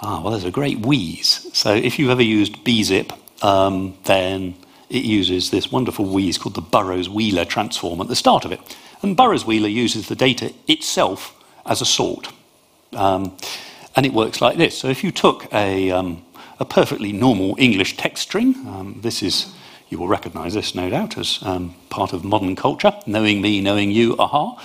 [0.00, 1.48] Ah, well, there's a great wheeze.
[1.52, 4.54] So if you've ever used bzip, um, then
[4.88, 8.60] it uses this wonderful wheeze called the Burrows-Wheeler transform at the start of it.
[9.02, 11.34] And Burrows-Wheeler uses the data itself
[11.66, 12.32] as a sort.
[12.92, 13.36] Um,
[13.96, 14.78] and it works like this.
[14.78, 16.24] So if you took a, um,
[16.58, 19.52] a perfectly normal English text string, um, this is,
[19.88, 23.90] you will recognize this no doubt as um, part of modern culture, knowing me, knowing
[23.90, 24.62] you, aha.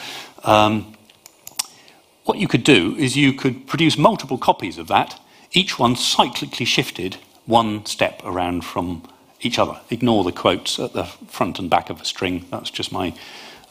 [2.26, 5.20] What you could do is you could produce multiple copies of that,
[5.52, 9.04] each one cyclically shifted one step around from
[9.42, 9.80] each other.
[9.90, 12.46] Ignore the quotes at the front and back of a string.
[12.50, 13.14] That's just my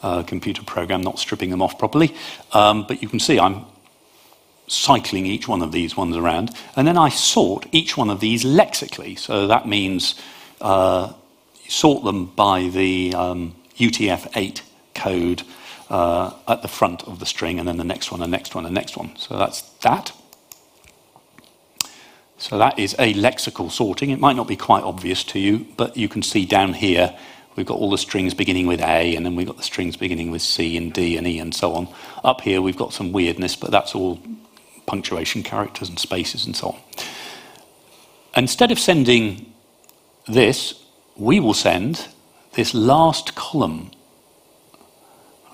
[0.03, 2.13] uh, computer program not stripping them off properly.
[2.51, 3.65] Um, but you can see I'm
[4.67, 6.51] cycling each one of these ones around.
[6.75, 9.15] And then I sort each one of these lexically.
[9.15, 10.15] So that means
[10.61, 11.13] uh,
[11.67, 14.61] sort them by the um, UTF-8
[14.93, 15.45] code uh,
[15.93, 18.63] Uh, at the front of the string, and then the next one, the next one,
[18.63, 19.15] the next one.
[19.15, 20.11] So that's that.
[22.39, 24.09] So that is a lexical sorting.
[24.09, 27.15] It might not be quite obvious to you, but you can see down here
[27.55, 30.31] we've got all the strings beginning with A, and then we've got the strings beginning
[30.31, 31.87] with C and D and E and so on.
[32.23, 34.19] Up here we've got some weirdness, but that's all
[34.87, 36.79] punctuation characters and spaces and so on.
[38.35, 39.53] Instead of sending
[40.27, 40.73] this,
[41.15, 42.07] we will send
[42.53, 43.91] this last column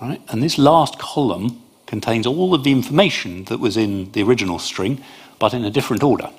[0.01, 0.21] Right?
[0.29, 5.03] And this last column contains all of the information that was in the original string,
[5.39, 6.29] but in a different order.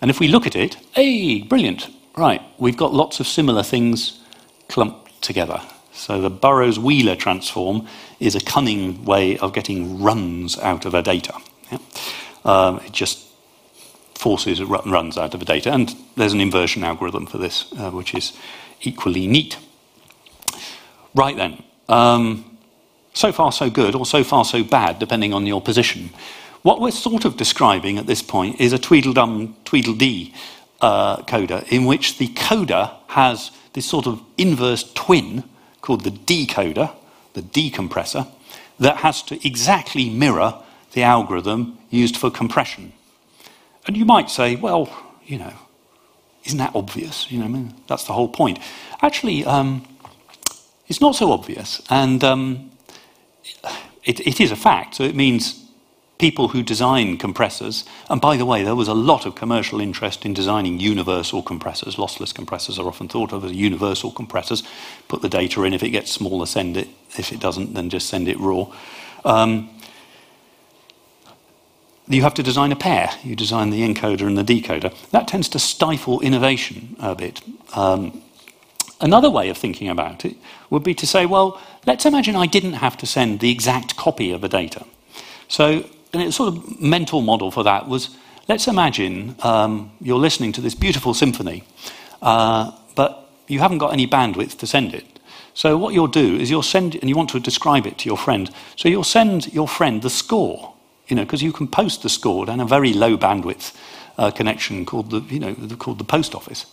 [0.00, 1.88] And if we look at it, hey, brilliant.
[2.16, 4.20] Right, we've got lots of similar things
[4.68, 5.60] clumped together.
[5.92, 7.88] So the Burrows-Wheeler transform
[8.20, 11.34] is a cunning way of getting runs out of a data.
[11.70, 11.78] Yeah?
[12.44, 13.26] Um, it just
[14.14, 15.72] forces runs out of a data.
[15.72, 18.32] And there's an inversion algorithm for this, uh, which is
[18.82, 19.56] equally neat.
[21.14, 21.62] Right then.
[21.88, 22.53] Um,
[23.14, 26.10] so far, so good, or so far, so bad, depending on your position.
[26.62, 30.34] What we're sort of describing at this point is a Tweedledum, Tweedledee
[30.80, 35.44] uh, coder, in which the coder has this sort of inverse twin
[35.80, 36.90] called the decoder,
[37.34, 38.26] the decompressor,
[38.80, 40.54] that has to exactly mirror
[40.92, 42.92] the algorithm used for compression.
[43.86, 44.92] And you might say, well,
[45.24, 45.52] you know,
[46.44, 47.30] isn't that obvious?
[47.30, 48.58] You know, I mean, that's the whole point.
[49.02, 49.86] Actually, um,
[50.88, 52.70] it's not so obvious, and um,
[54.04, 54.96] it, it is a fact.
[54.96, 55.64] So it means
[56.18, 60.24] people who design compressors, and by the way, there was a lot of commercial interest
[60.24, 61.96] in designing universal compressors.
[61.96, 64.62] Lossless compressors are often thought of as universal compressors.
[65.08, 66.88] Put the data in, if it gets smaller, send it.
[67.18, 68.66] If it doesn't, then just send it raw.
[69.24, 69.70] Um,
[72.08, 73.10] you have to design a pair.
[73.22, 74.94] You design the encoder and the decoder.
[75.10, 77.40] That tends to stifle innovation a bit.
[77.74, 78.22] Um,
[79.00, 80.36] Another way of thinking about it
[80.70, 84.30] would be to say, well, let's imagine I didn't have to send the exact copy
[84.30, 84.84] of the data.
[85.48, 88.16] So, a sort of mental model for that was
[88.48, 91.64] let's imagine um, you're listening to this beautiful symphony,
[92.22, 95.04] uh, but you haven't got any bandwidth to send it.
[95.54, 98.18] So, what you'll do is you'll send, and you want to describe it to your
[98.18, 100.74] friend, so you'll send your friend the score,
[101.08, 103.72] you know, because you can post the score down a very low bandwidth
[104.18, 106.66] uh, connection called the, you know, called the post office.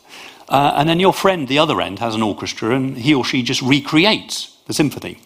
[0.49, 3.41] Uh, and then your friend, the other end, has an orchestra, and he or she
[3.41, 5.17] just recreates the symphony.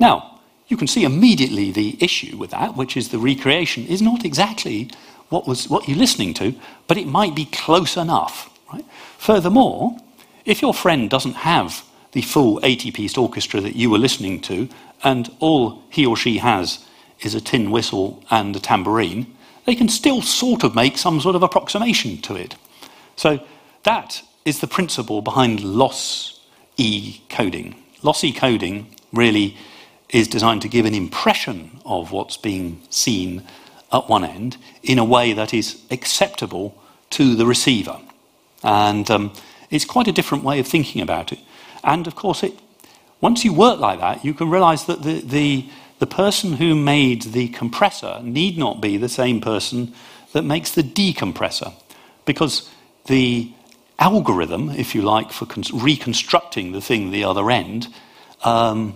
[0.00, 4.24] Now, you can see immediately the issue with that, which is the recreation is not
[4.24, 4.90] exactly
[5.28, 6.54] what, was, what you're listening to,
[6.86, 8.50] but it might be close enough.
[8.72, 8.84] Right?
[9.18, 9.96] Furthermore,
[10.44, 14.68] if your friend doesn't have the full 80 piece orchestra that you were listening to,
[15.02, 16.84] and all he or she has
[17.20, 19.33] is a tin whistle and a tambourine,
[19.66, 22.56] they can still sort of make some sort of approximation to it.
[23.16, 23.40] So
[23.84, 26.40] that is the principle behind loss
[26.76, 27.76] E coding.
[28.02, 29.56] Lossy coding really
[30.10, 33.42] is designed to give an impression of what's being seen
[33.92, 36.76] at one end in a way that is acceptable
[37.10, 37.98] to the receiver.
[38.62, 39.32] And um,
[39.70, 41.38] it's quite a different way of thinking about it.
[41.82, 42.58] And of course, it,
[43.20, 47.22] once you work like that, you can realize that the, the, the person who made
[47.22, 49.94] the compressor need not be the same person
[50.32, 51.72] that makes the decompressor.
[52.24, 52.68] Because
[53.06, 53.52] the
[53.98, 57.88] algorithm, if you like, for reconstructing the thing the other end
[58.42, 58.94] um,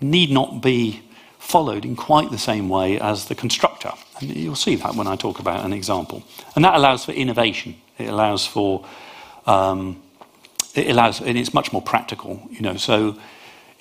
[0.00, 1.02] need not be
[1.38, 3.92] followed in quite the same way as the constructor.
[4.20, 6.22] And you'll see that when I talk about an example.
[6.54, 7.76] And that allows for innovation.
[7.98, 8.86] It allows for,
[9.46, 10.00] um,
[10.74, 12.76] it allows, and it's much more practical, you know.
[12.76, 13.16] So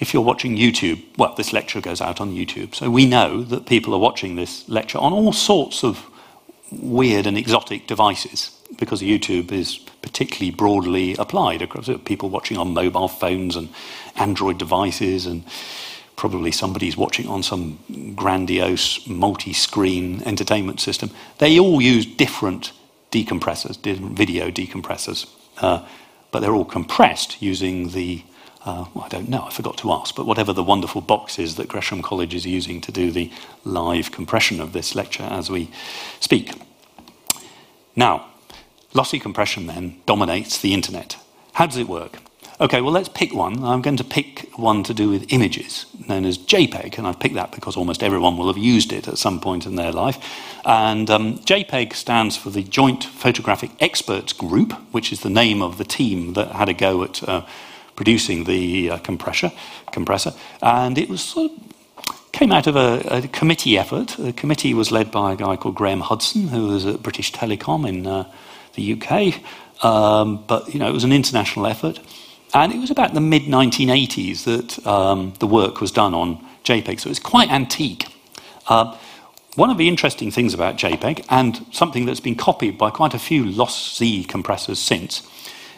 [0.01, 2.73] if you're watching YouTube, well, this lecture goes out on YouTube.
[2.73, 6.03] So we know that people are watching this lecture on all sorts of
[6.71, 13.07] weird and exotic devices because YouTube is particularly broadly applied across people watching on mobile
[13.07, 13.69] phones and
[14.15, 15.43] Android devices, and
[16.15, 17.77] probably somebody's watching on some
[18.15, 21.11] grandiose multi screen entertainment system.
[21.37, 22.71] They all use different
[23.11, 25.85] decompressors, different video decompressors, uh,
[26.31, 28.23] but they're all compressed using the
[28.65, 31.55] uh, well, I don't know, I forgot to ask, but whatever the wonderful box is
[31.55, 33.31] that Gresham College is using to do the
[33.65, 35.71] live compression of this lecture as we
[36.19, 36.53] speak.
[37.95, 38.27] Now,
[38.93, 41.17] lossy compression then dominates the internet.
[41.53, 42.19] How does it work?
[42.61, 43.63] Okay, well, let's pick one.
[43.63, 47.33] I'm going to pick one to do with images, known as JPEG, and I've picked
[47.33, 50.19] that because almost everyone will have used it at some point in their life.
[50.63, 55.79] And um, JPEG stands for the Joint Photographic Experts Group, which is the name of
[55.79, 57.47] the team that had a go at uh,
[57.95, 59.51] producing the uh, compressor,
[59.91, 60.33] compressor.
[60.61, 61.71] And it was sort of
[62.31, 64.15] came out of a, a, committee effort.
[64.17, 67.87] The committee was led by a guy called Graham Hudson, who was at British Telecom
[67.87, 68.31] in uh,
[68.73, 69.43] the UK.
[69.83, 71.99] Um, but you know, it was an international effort,
[72.53, 76.99] and it was about the mid 1980s that um, the work was done on JPEG.
[76.99, 78.07] So it's quite antique.
[78.67, 78.97] Uh,
[79.55, 83.19] one of the interesting things about JPEG, and something that's been copied by quite a
[83.19, 85.27] few lossy compressors since,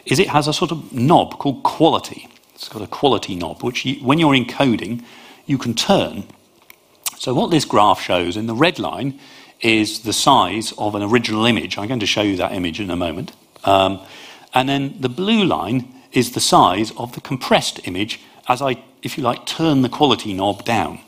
[0.06, 2.28] is it has a sort of knob called quality.
[2.56, 5.04] It's got a quality knob, which you, when you're encoding,
[5.46, 6.26] you can turn.
[7.18, 9.20] So what this graph shows in the red line
[9.62, 11.78] is the size of an original image.
[11.78, 13.32] I'm going to show you that image in a moment.
[13.64, 14.02] Um,
[14.54, 19.18] and then the blue line is the size of the compressed image as I, if
[19.18, 21.00] you like, turn the quality knob down.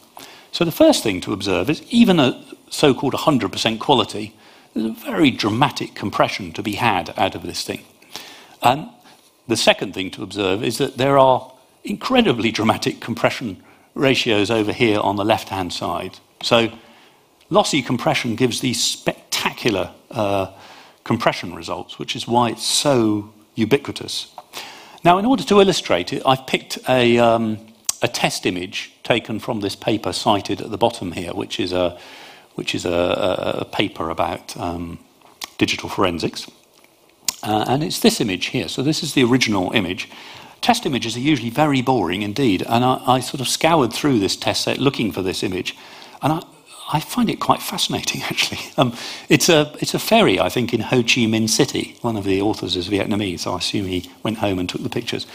[0.51, 4.35] So the first thing to observe is even a so called 100% quality,
[4.73, 7.83] there's a very dramatic compression to be had out of this thing.
[8.61, 8.89] And
[9.47, 11.51] the second thing to observe is that there are
[11.83, 13.63] incredibly dramatic compression
[13.93, 16.17] ratios over here on the left hand side.
[16.41, 16.71] So
[17.49, 20.51] lossy compression gives these spectacular uh,
[21.03, 24.33] compression results, which is why it's so ubiquitous.
[25.03, 27.59] Now, in order to illustrate it, I've picked a, um,
[28.01, 31.97] a test image taken from this paper cited at the bottom here, which is a,
[32.55, 34.97] which is a, a paper about um,
[35.57, 36.49] digital forensics.
[37.45, 38.67] Uh, and it's this image here.
[38.67, 40.09] So, this is the original image.
[40.61, 42.63] Test images are usually very boring indeed.
[42.67, 45.77] And I, I sort of scoured through this test set looking for this image.
[46.23, 46.43] And I,
[46.91, 48.59] I find it quite fascinating, actually.
[48.77, 48.95] Um,
[49.29, 51.97] it's, a, it's a ferry, I think, in Ho Chi Minh City.
[52.01, 54.89] One of the authors is Vietnamese, so I assume he went home and took the
[54.89, 55.27] pictures.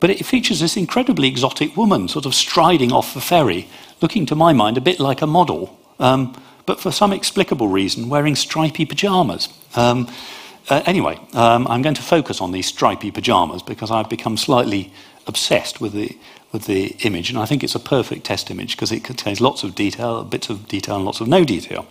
[0.00, 3.68] But it features this incredibly exotic woman sort of striding off the ferry,
[4.02, 8.08] looking to my mind a bit like a model, um, but for some explicable reason
[8.08, 9.48] wearing stripy pyjamas.
[9.74, 10.08] Um,
[10.68, 14.92] uh, anyway, um, I'm going to focus on these stripy pyjamas because I've become slightly
[15.26, 16.16] obsessed with the
[16.52, 19.64] with the image, and I think it's a perfect test image because it contains lots
[19.64, 21.86] of detail, bits of detail, and lots of no detail.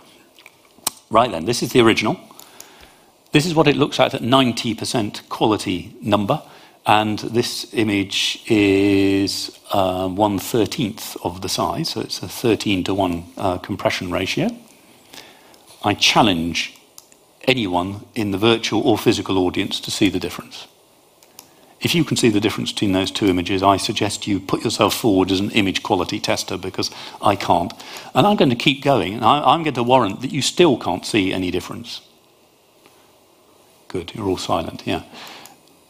[1.10, 2.18] Right then, this is the original.
[3.32, 6.42] This is what it looks like at 90% quality number,
[6.86, 12.94] and this image is uh, 1 13th of the size, so it's a 13 to
[12.94, 14.48] 1 uh, compression ratio.
[15.84, 16.75] I challenge
[17.46, 20.66] anyone in the virtual or physical audience to see the difference.
[21.80, 24.94] If you can see the difference between those two images, I suggest you put yourself
[24.94, 26.90] forward as an image quality tester because
[27.20, 27.72] I can't.
[28.14, 30.78] And I'm going to keep going, and I, am going to warrant that you still
[30.78, 32.00] can't see any difference.
[33.88, 35.02] Good, you're all silent, yeah.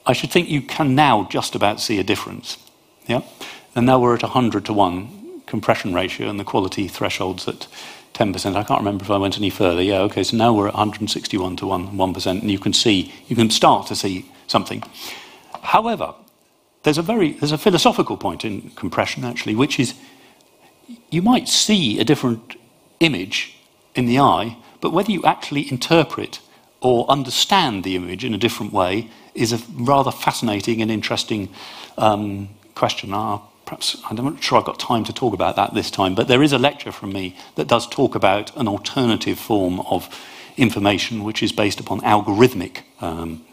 [0.05, 2.59] I should think you can now just about see a difference,
[3.07, 3.23] yeah?
[3.75, 7.69] And now we're at 100 to 1 compression ratio and the quality thresholds at
[8.17, 8.57] 10%.
[8.57, 9.83] I can't remember if I went any further.
[9.83, 13.37] Yeah, okay, so now we're at 161 to 1, 1%, and you can see, you
[13.37, 14.83] can start to see something.
[15.63, 16.15] However,
[16.83, 19.95] there's a very, there's a philosophical point in compression actually, which is
[21.11, 22.57] you might see a different
[23.01, 23.59] image
[23.95, 26.41] in the eye, but whether you actually interpret
[26.81, 31.49] or understand the image in a different way is a rather fascinating and interesting
[31.99, 33.13] um, question.
[33.13, 36.29] Uh, perhaps I'm not sure I've got time to talk about that this time, but
[36.29, 40.09] there is a lecture from me that does talk about an alternative form of
[40.57, 43.45] information which is based upon algorithmic um,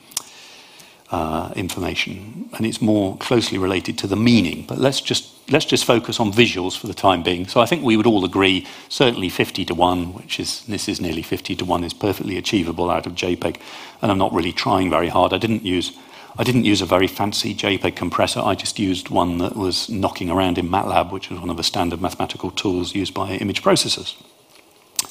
[1.11, 4.65] uh, information, and it's more closely related to the meaning.
[4.67, 7.47] But let's just let's just focus on visuals for the time being.
[7.47, 11.01] So I think we would all agree, certainly 50 to one, which is this is
[11.01, 13.57] nearly 50 to one, is perfectly achievable out of JPEG,
[14.01, 15.33] and I'm not really trying very hard.
[15.33, 15.91] I didn't use
[16.35, 18.39] I didn't use a very fancy JPEG compressor.
[18.39, 21.63] I just used one that was knocking around in MATLAB, which is one of the
[21.63, 24.15] standard mathematical tools used by image processors.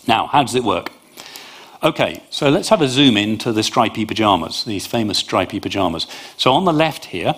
[0.09, 0.91] Now, how does it work?
[1.85, 6.07] Okay, so let's have a zoom in to the stripy pajamas, these famous stripy pajamas.
[6.37, 7.35] So on the left here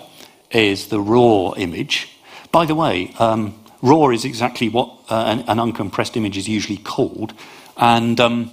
[0.49, 2.09] is the raw image.
[2.51, 6.77] By the way, um, raw is exactly what uh, an, an, uncompressed image is usually
[6.77, 7.33] called.
[7.77, 8.51] And um,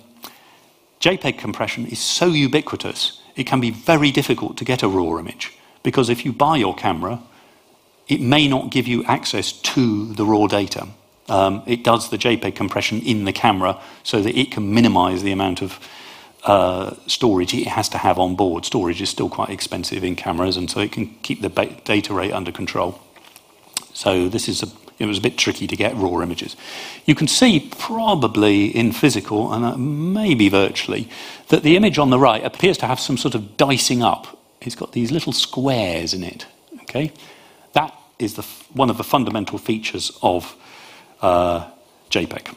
[1.00, 5.52] JPEG compression is so ubiquitous, it can be very difficult to get a raw image.
[5.82, 7.20] Because if you buy your camera,
[8.08, 10.88] it may not give you access to the raw data.
[11.28, 15.32] Um, it does the JPEG compression in the camera so that it can minimize the
[15.32, 15.78] amount of
[16.44, 18.64] uh, storage it has to have on board.
[18.64, 21.48] Storage is still quite expensive in cameras, and so it can keep the
[21.84, 23.00] data rate under control.
[23.94, 24.68] So this is a,
[25.02, 26.56] it was a bit tricky to get raw images.
[27.06, 31.08] You can see probably in physical and uh, maybe virtually
[31.48, 34.38] that the image on the right appears to have some sort of dicing up.
[34.60, 36.46] It's got these little squares in it.
[36.82, 37.12] Okay,
[37.72, 38.42] that is the,
[38.72, 40.54] one of the fundamental features of
[41.20, 41.68] uh,
[42.10, 42.54] JPEG.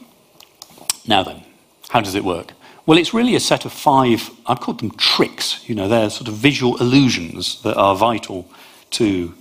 [1.07, 1.43] Now then,
[1.89, 2.53] how does it work?
[2.85, 5.67] Well, it's really a set of five, I've called them tricks.
[5.67, 8.47] You know, they're sort of visual illusions that are vital
[8.91, 9.33] to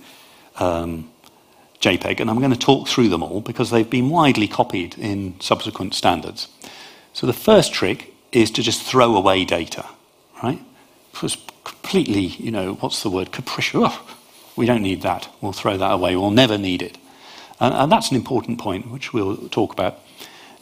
[0.55, 1.11] um,
[1.79, 5.39] JPEG, and I'm going to talk through them all because they've been widely copied in
[5.39, 6.47] subsequent standards.
[7.13, 9.85] So the first trick is to just throw away data,
[10.43, 10.61] right?
[11.23, 13.31] It's completely, you know, what's the word?
[13.31, 13.81] Capricious.
[13.83, 14.17] Oh,
[14.55, 15.29] we don't need that.
[15.41, 16.15] We'll throw that away.
[16.15, 16.97] We'll never need it.
[17.59, 19.99] And, and that's an important point, which we'll talk about.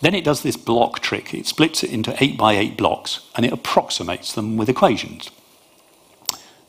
[0.02, 1.34] Then it does this block trick.
[1.34, 5.32] It splits it into 8 by 8 blocks and it approximates them with equations.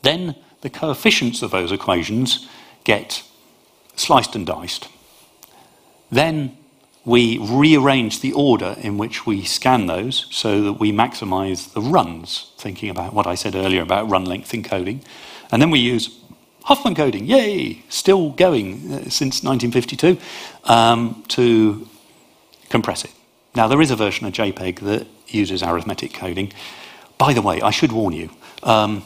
[0.03, 2.47] Then the coefficients of those equations
[2.85, 3.23] get
[3.95, 4.87] sliced and diced.
[6.11, 6.57] Then
[7.05, 12.51] we rearrange the order in which we scan those so that we maximize the runs,
[12.57, 15.03] thinking about what I said earlier about run length encoding.
[15.51, 16.19] And then we use
[16.63, 20.17] Huffman coding, yay, still going uh, since 1952,
[20.63, 21.87] um, to
[22.69, 23.11] compress it.
[23.53, 26.51] Now, there is a version of JPEG that uses arithmetic coding.
[27.19, 28.31] By the way, I should warn you,
[28.63, 29.03] um,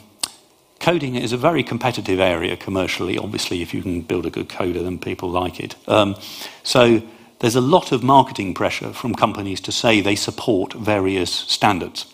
[0.80, 3.17] coding is a very competitive area commercially.
[3.17, 5.75] Obviously, if you can build a good coder, then people like it.
[5.88, 6.15] Um,
[6.63, 7.01] so
[7.39, 12.13] there's a lot of marketing pressure from companies to say they support various standards.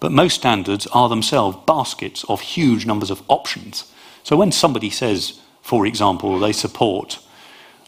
[0.00, 3.92] But most standards are themselves baskets of huge numbers of options
[4.22, 7.18] so when somebody says, for example, they support,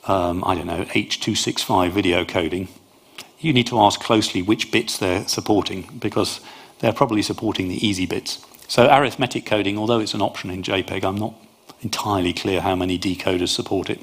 [0.07, 2.69] um, I don't know, H265 video coding,
[3.39, 6.41] you need to ask closely which bits they're supporting because
[6.81, 8.45] they're probably supporting the easy bits.
[8.69, 11.35] So arithmetic coding, although it's an option in JPEG, I'm not
[11.83, 14.01] entirely clear how many decoders support it.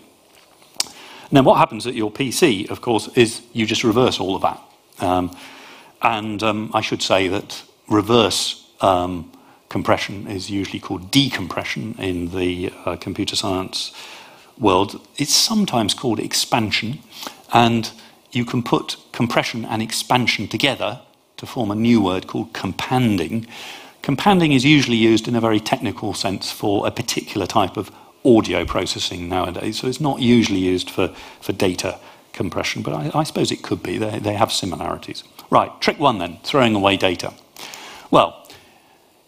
[1.32, 4.62] Now, what happens at your PC, of course, is you just reverse all of that.
[4.99, 5.36] Um,
[6.01, 9.32] and um, I should say that reverse um,
[9.70, 13.93] compression is usually called decompression in the uh, computer science
[14.59, 15.05] world.
[15.18, 16.99] It's sometimes called expansion,
[17.53, 17.91] and
[18.32, 21.01] you can put compression and expansion together
[21.38, 23.47] to form a new word called companding.
[24.02, 27.91] Companding is usually used in a very technical sense for a particular type of
[28.26, 31.99] audio processing nowadays, so it's not usually used for, for data
[32.34, 33.97] compression, but I, I suppose it could be.
[33.97, 35.24] They, they have similarities.
[35.49, 37.34] Right, trick one then throwing away data.
[38.10, 38.47] Well,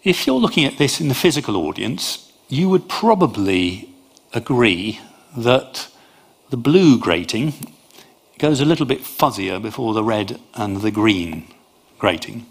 [0.03, 3.89] if you're looking at this in the physical audience, you would probably
[4.33, 4.99] agree
[5.37, 5.87] that
[6.49, 7.53] the blue grating
[8.37, 11.47] goes a little bit fuzzier before the red and the green
[11.99, 12.45] grating.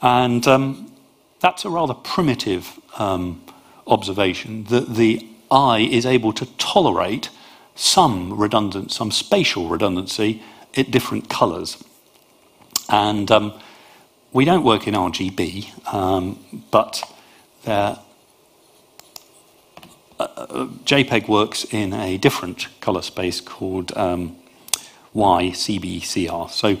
[0.00, 0.92] And um,
[1.40, 3.42] that's a rather primitive um,
[3.86, 7.30] observation that the eye is able to tolerate
[7.74, 10.42] some redundant, some spatial redundancy
[10.76, 11.82] at different colours.
[12.88, 13.52] And um,
[14.32, 16.38] we don't work in RGB, um,
[16.70, 17.02] but
[17.66, 17.96] uh,
[20.18, 20.26] uh,
[20.84, 24.36] JPEG works in a different color space called um,
[25.12, 26.50] Y, CB, CR.
[26.52, 26.76] So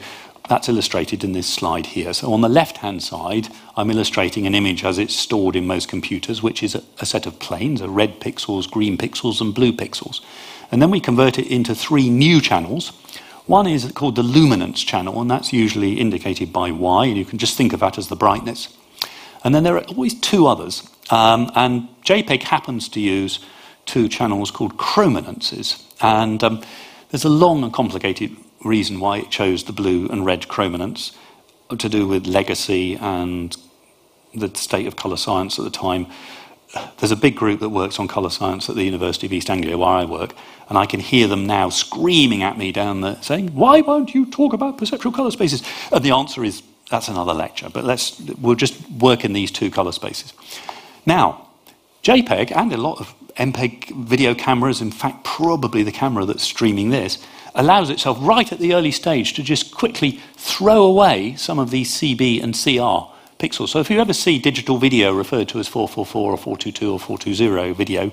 [0.48, 2.12] that's illustrated in this slide here.
[2.12, 6.42] So on the left-hand side, I'm illustrating an image as it's stored in most computers,
[6.42, 10.20] which is a, a set of planes, a red pixels, green pixels, and blue pixels.
[10.70, 12.92] And then we convert it into three new channels.
[13.46, 17.38] One is called the luminance channel, and that's usually indicated by Y, and you can
[17.38, 18.68] just think of that as the brightness.
[19.44, 23.40] And then there are always two others, um, and JPEG happens to use
[23.86, 25.82] two channels called chrominances.
[26.00, 26.62] And um,
[27.10, 28.34] there's a long and complicated
[28.64, 31.12] reason why it chose the blue and red chrominance
[31.76, 33.56] to do with legacy and
[34.34, 36.06] the state of colour science at the time.
[36.98, 39.78] There's a big group that works on colour science at the University of East Anglia,
[39.78, 40.34] where I work,
[40.68, 44.26] and I can hear them now screaming at me down there saying, Why won't you
[44.26, 45.62] talk about perceptual colour spaces?
[45.92, 49.70] And the answer is, That's another lecture, but let's, we'll just work in these two
[49.70, 50.32] colour spaces.
[51.06, 51.48] Now,
[52.02, 56.90] JPEG and a lot of MPEG video cameras, in fact, probably the camera that's streaming
[56.90, 61.70] this, allows itself right at the early stage to just quickly throw away some of
[61.70, 63.68] these CB and CR pixels.
[63.68, 67.72] So if you ever see digital video referred to as 444 or 422 or 420
[67.72, 68.10] video,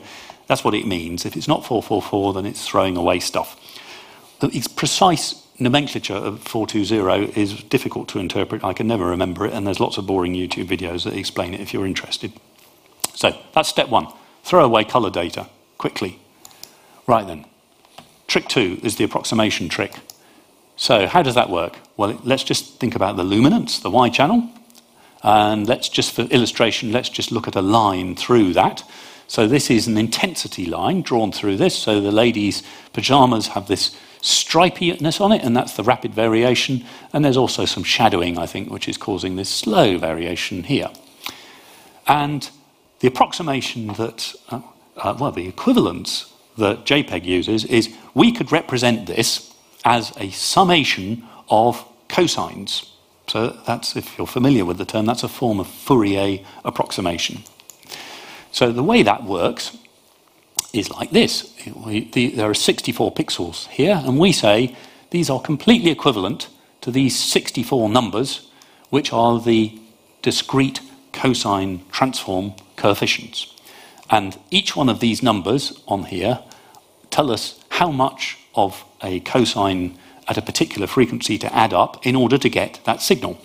[0.47, 1.25] that's what it means.
[1.25, 3.57] If it's not 444, then it's throwing away stuff.
[4.39, 8.63] The precise nomenclature of 420 is difficult to interpret.
[8.63, 11.61] I can never remember it, and there's lots of boring YouTube videos that explain it
[11.61, 12.33] if you're interested.
[13.13, 14.07] So that's step one.
[14.43, 16.19] Throw away color data quickly.
[17.07, 17.45] Right then.
[18.31, 19.93] Trick two is the approximation trick.
[20.77, 21.77] So, how does that work?
[21.97, 24.49] Well, let's just think about the luminance, the Y channel,
[25.21, 28.89] and let's just, for illustration, let's just look at a line through that.
[29.27, 31.77] So, this is an intensity line drawn through this.
[31.77, 32.63] So, the lady's
[32.93, 36.85] pajamas have this stripiness on it, and that's the rapid variation.
[37.11, 40.89] And there's also some shadowing, I think, which is causing this slow variation here.
[42.07, 42.49] And
[43.01, 44.61] the approximation that, uh,
[44.95, 49.53] uh, well, the equivalence that JPEG uses is we could represent this
[49.85, 52.89] as a summation of cosines.
[53.27, 57.43] So that's, if you're familiar with the term, that's a form of Fourier approximation.
[58.51, 59.77] So the way that works
[60.73, 61.53] is like this.
[61.85, 64.75] We, the, there are 64 pixels here, and we say
[65.11, 66.49] these are completely equivalent
[66.81, 68.49] to these 64 numbers,
[68.89, 69.79] which are the
[70.21, 70.81] discrete
[71.13, 73.50] cosine transform coefficients.
[74.11, 76.39] And each one of these numbers on here
[77.09, 79.97] tell us how much of a cosine
[80.27, 83.39] at a particular frequency to add up in order to get that signal.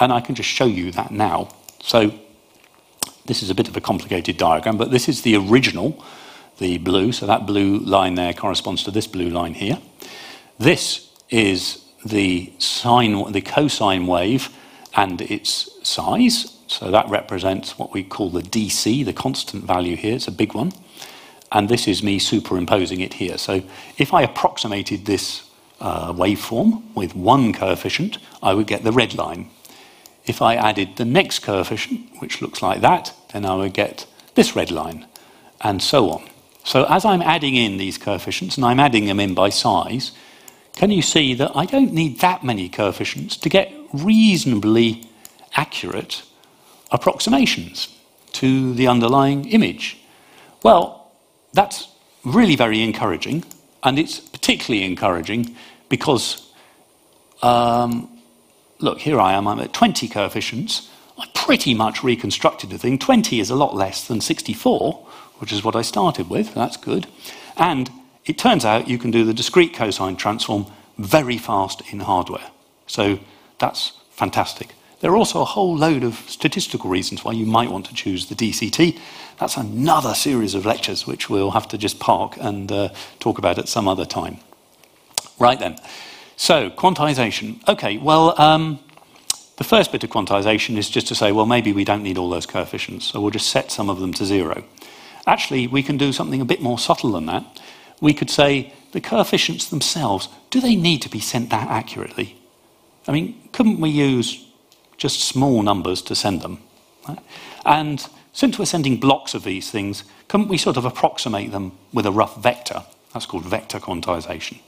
[0.00, 1.48] And I can just show you that now.
[1.80, 2.12] So
[3.26, 6.02] this is a bit of a complicated diagram, but this is the original,
[6.58, 7.12] the blue.
[7.12, 9.78] So that blue line there corresponds to this blue line here.
[10.58, 14.48] This is the sine, the cosine wave
[14.94, 16.55] and its size.
[16.66, 20.16] So that represents what we call the DC, the constant value here.
[20.16, 20.72] It's a big one.
[21.52, 23.38] And this is me superimposing it here.
[23.38, 23.62] So
[23.98, 25.48] if I approximated this
[25.80, 29.50] uh, waveform with one coefficient, I would get the red line.
[30.24, 34.56] If I added the next coefficient, which looks like that, then I would get this
[34.56, 35.06] red line,
[35.60, 36.28] and so on.
[36.64, 40.10] So as I'm adding in these coefficients, and I'm adding them in by size,
[40.74, 45.04] can you see that I don't need that many coefficients to get reasonably
[45.54, 46.22] accurate
[46.90, 47.88] approximations
[48.32, 49.98] to the underlying image.
[50.62, 51.10] Well,
[51.52, 51.88] that's
[52.24, 53.44] really very encouraging,
[53.82, 55.56] and it's particularly encouraging
[55.88, 56.52] because,
[57.42, 58.08] um,
[58.78, 60.90] look, here I am, I'm at 20 coefficients.
[61.18, 62.98] I pretty much reconstructed the thing.
[62.98, 65.06] 20 is a lot less than 64,
[65.38, 66.52] which is what I started with.
[66.54, 67.06] That's good.
[67.56, 67.90] And
[68.26, 70.66] it turns out you can do the discrete cosine transform
[70.98, 72.50] very fast in hardware.
[72.86, 73.18] So
[73.58, 74.74] that's fantastic.
[75.00, 78.26] There are also a whole load of statistical reasons why you might want to choose
[78.26, 78.98] the DCT.
[79.38, 82.88] That's another series of lectures which we'll have to just park and uh,
[83.20, 84.38] talk about at some other time.
[85.38, 85.76] Right then.
[86.36, 87.66] So, quantization.
[87.68, 88.78] Okay, well, um,
[89.56, 92.30] the first bit of quantization is just to say, well, maybe we don't need all
[92.30, 94.64] those coefficients, so we'll just set some of them to zero.
[95.26, 97.60] Actually, we can do something a bit more subtle than that.
[98.00, 102.36] We could say the coefficients themselves, do they need to be sent that accurately?
[103.08, 104.45] I mean, couldn't we use
[104.96, 106.58] just small numbers to send them.
[107.08, 107.18] Right?
[107.64, 112.06] And since we're sending blocks of these things, couldn't we sort of approximate them with
[112.06, 112.84] a rough vector?
[113.12, 114.58] That's called vector quantization.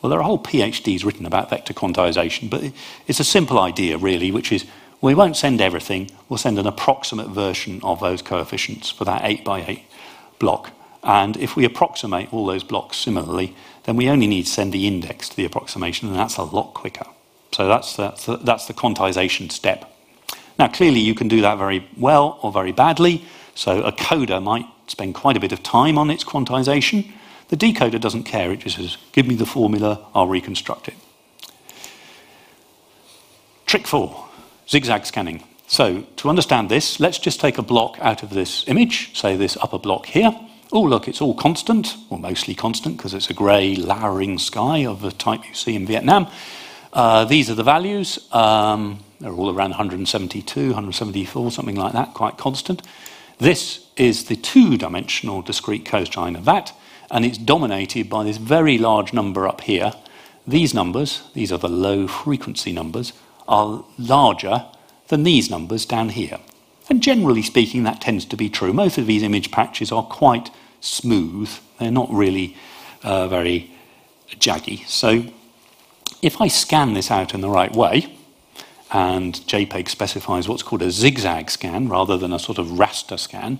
[0.00, 2.62] Well, there are whole PhDs written about vector quantization, but
[3.06, 4.64] it's a simple idea, really, which is
[5.00, 9.44] we won't send everything, we'll send an approximate version of those coefficients for that 8
[9.44, 9.82] by 8
[10.38, 10.70] block.
[11.02, 14.86] And if we approximate all those blocks similarly, then we only need to send the
[14.86, 17.06] index to the approximation, and that's a lot quicker.
[17.56, 19.90] So that's, that's, that's the quantization step.
[20.58, 23.24] Now, clearly, you can do that very well or very badly.
[23.54, 27.10] So a coder might spend quite a bit of time on its quantization.
[27.48, 28.52] The decoder doesn't care.
[28.52, 30.96] It just says, give me the formula, I'll reconstruct it.
[33.64, 34.28] Trick four,
[34.68, 35.42] zigzag scanning.
[35.66, 39.56] So to understand this, let's just take a block out of this image, say this
[39.62, 40.38] upper block here.
[40.72, 45.00] Oh, look, it's all constant, or mostly constant, because it's a grey, lowering sky of
[45.00, 46.26] the type you see in Vietnam.
[46.96, 48.18] Uh, these are the values.
[48.32, 52.80] Um, they're all around 172, 174, something like that, quite constant.
[53.36, 56.72] This is the two dimensional discrete cosine of that,
[57.10, 59.92] and it's dominated by this very large number up here.
[60.46, 63.12] These numbers, these are the low frequency numbers,
[63.46, 64.64] are larger
[65.08, 66.38] than these numbers down here.
[66.88, 68.72] And generally speaking, that tends to be true.
[68.72, 70.48] Most of these image patches are quite
[70.80, 72.56] smooth, they're not really
[73.02, 73.70] uh, very
[74.40, 74.86] jaggy.
[74.86, 75.26] So
[76.26, 78.12] if I scan this out in the right way,
[78.92, 83.58] and JPEG specifies what's called a zigzag scan rather than a sort of raster scan,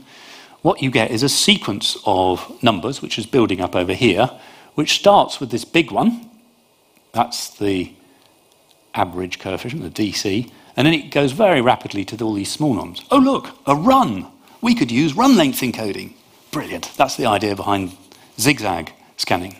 [0.63, 4.31] what you get is a sequence of numbers, which is building up over here,
[4.75, 6.29] which starts with this big one.
[7.13, 7.93] That's the
[8.95, 13.03] average coefficient, the DC, and then it goes very rapidly to all these small ones.
[13.11, 14.27] Oh, look, a run.
[14.61, 16.15] We could use run length encoding.
[16.51, 16.93] Brilliant.
[16.97, 17.97] That's the idea behind
[18.39, 19.57] zigzag scanning.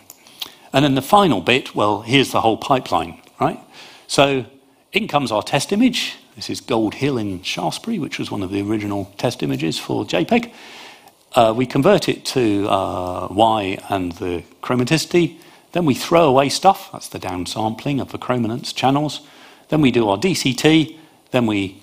[0.77, 3.59] And then the final bit, well, here's the whole pipeline, right?
[4.05, 4.45] So
[4.93, 6.17] in comes our test image.
[6.35, 10.05] This is Gold Hill in Shaftesbury, which was one of the original test images for
[10.05, 10.53] JPEG.
[11.33, 15.37] Uh, we convert it to uh, Y and the chromaticity.
[15.71, 16.91] Then we throw away stuff.
[16.91, 19.21] That's the downsampling of the chrominance channels.
[19.69, 20.95] Then we do our DCT.
[21.31, 21.81] Then we,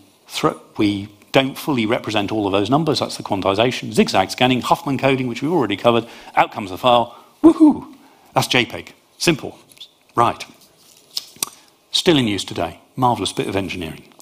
[0.76, 3.00] we don't fully represent all of those numbers.
[3.00, 3.92] That's the quantization.
[3.92, 6.06] Zigzag scanning, Huffman coding, which we've already covered.
[6.36, 7.18] Out comes the file.
[7.42, 7.93] Woohoo!
[8.34, 8.88] That's JPEG.
[9.18, 9.58] Simple.
[10.14, 10.44] Right.
[11.92, 12.80] Still in use today.
[12.96, 14.12] Marvellous bit of engineering.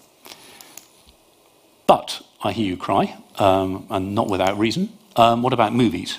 [1.87, 4.91] But, I hear you cry, um, and not without reason.
[5.17, 6.19] Um, what about movies?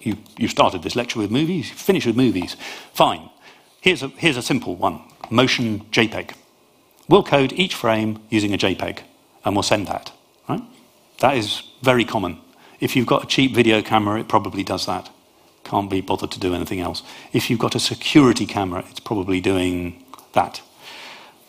[0.00, 2.56] You, you started this lecture with movies, you finished with movies.
[2.92, 3.30] Fine.
[3.80, 6.32] Here's a, here's a simple one motion JPEG.
[7.08, 9.00] We'll code each frame using a JPEG,
[9.44, 10.12] and we'll send that.
[10.48, 10.62] Right?
[11.20, 12.38] That is very common.
[12.80, 15.10] If you've got a cheap video camera, it probably does that.
[15.66, 17.02] Can't be bothered to do anything else.
[17.32, 20.00] If you've got a security camera, it's probably doing
[20.32, 20.62] that.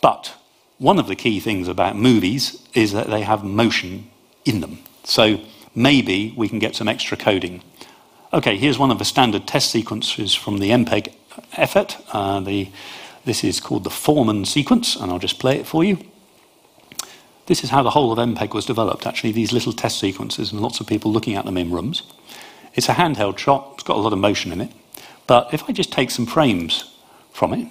[0.01, 0.33] But
[0.79, 4.09] one of the key things about movies is that they have motion
[4.43, 4.79] in them.
[5.03, 5.39] So
[5.75, 7.61] maybe we can get some extra coding.
[8.33, 11.13] Okay, here's one of the standard test sequences from the MPEG
[11.53, 11.97] effort.
[12.11, 12.71] Uh, the,
[13.23, 15.99] this is called the Foreman sequence, and I'll just play it for you.
[17.45, 20.59] This is how the whole of MPEG was developed, actually, these little test sequences, and
[20.59, 22.01] lots of people looking at them in rooms.
[22.77, 24.71] It's a handheld shot, it's got a lot of motion in it.
[25.25, 26.95] But if I just take some frames
[27.33, 27.67] from it,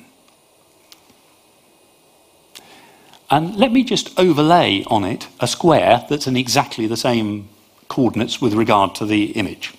[3.31, 7.49] And let me just overlay on it a square that's in exactly the same
[7.89, 9.75] coordinates with regard to the image.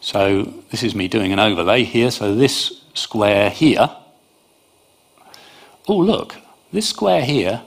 [0.00, 2.10] So this is me doing an overlay here.
[2.10, 3.90] So this square here,
[5.86, 6.36] oh look,
[6.72, 7.62] this square here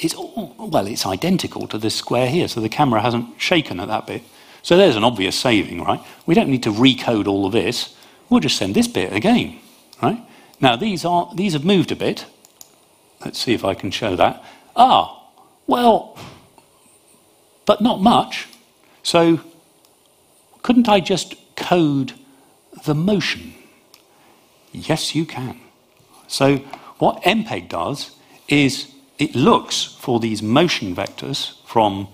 [0.00, 2.48] is, all, well, it's identical to this square here.
[2.48, 4.22] So the camera hasn't shaken at that bit.
[4.62, 6.00] So there's an obvious saving, right?
[6.24, 7.96] We don't need to recode all of this.
[8.28, 9.58] We'll just send this bit again,
[10.02, 10.20] right?
[10.60, 12.26] Now these, are, these have moved a bit,
[13.24, 14.44] Let's see if I can show that.
[14.74, 15.22] Ah,
[15.66, 16.18] well,
[17.66, 18.48] but not much.
[19.02, 19.40] So
[20.62, 22.14] couldn't I just code
[22.84, 23.54] the motion?
[24.72, 25.60] Yes, you can.
[26.26, 26.56] So
[26.98, 28.12] what MPEG does
[28.48, 32.08] is it looks for these motion vectors from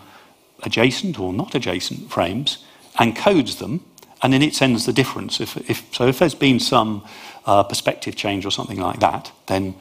[0.63, 2.65] adjacent or not adjacent frames
[2.99, 3.85] and codes them,
[4.23, 5.41] and then it sends the difference.
[5.41, 7.05] If, if, so if there's been some
[7.47, 9.75] uh, perspective change or something like that, then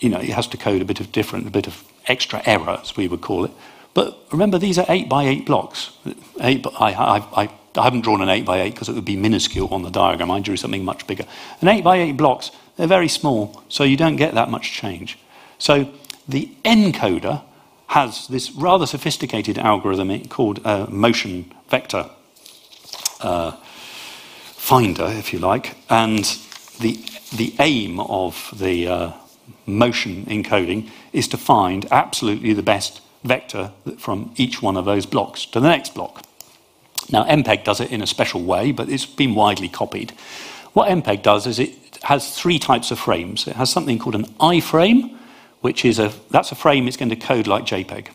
[0.00, 2.78] you know, it has to code a bit of different, a bit of extra error,
[2.82, 3.50] as we would call it.
[3.94, 5.90] But remember, these are 8 by 8 blocks.
[6.40, 9.16] Eight, I, I, I, I haven't drawn an 8 by 8 because it would be
[9.16, 10.30] minuscule on the diagram.
[10.30, 11.24] I drew something much bigger.
[11.60, 15.18] And 8 by 8 blocks, they're very small, so you don't get that much change.
[15.58, 15.92] So
[16.26, 17.42] the encoder
[17.90, 22.08] has this rather sophisticated algorithm called a motion vector
[23.20, 23.52] uh,
[24.56, 25.76] finder, if you like.
[25.88, 26.24] And
[26.80, 26.98] the,
[27.36, 29.12] the aim of the, uh,
[29.66, 35.44] motion encoding is to find absolutely the best vector from each one of those blocks
[35.46, 36.24] to the next block.
[37.10, 40.12] Now, MPEG does it in a special way, but it's been widely copied.
[40.72, 43.46] What MPEG does is it has three types of frames.
[43.46, 45.18] It has something called an I frame,
[45.60, 48.08] which is a that's a frame it's going to code like JPEG.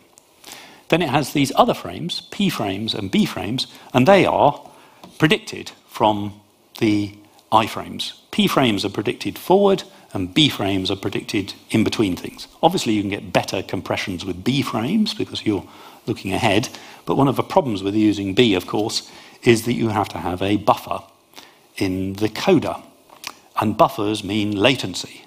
[0.90, 4.70] Then it has these other frames, P frames and B frames, and they are
[5.18, 6.40] predicted from
[6.80, 7.16] the
[7.52, 8.22] I frames.
[8.32, 9.84] P frames are predicted forward,
[10.14, 12.48] and B frames are predicted in between things.
[12.62, 15.68] Obviously, you can get better compressions with B frames because you're
[16.06, 16.70] looking ahead,
[17.06, 19.10] but one of the problems with using B, of course,
[19.44, 21.02] is that you have to have a buffer
[21.78, 22.82] in the coder.
[23.60, 25.25] And buffers mean latency.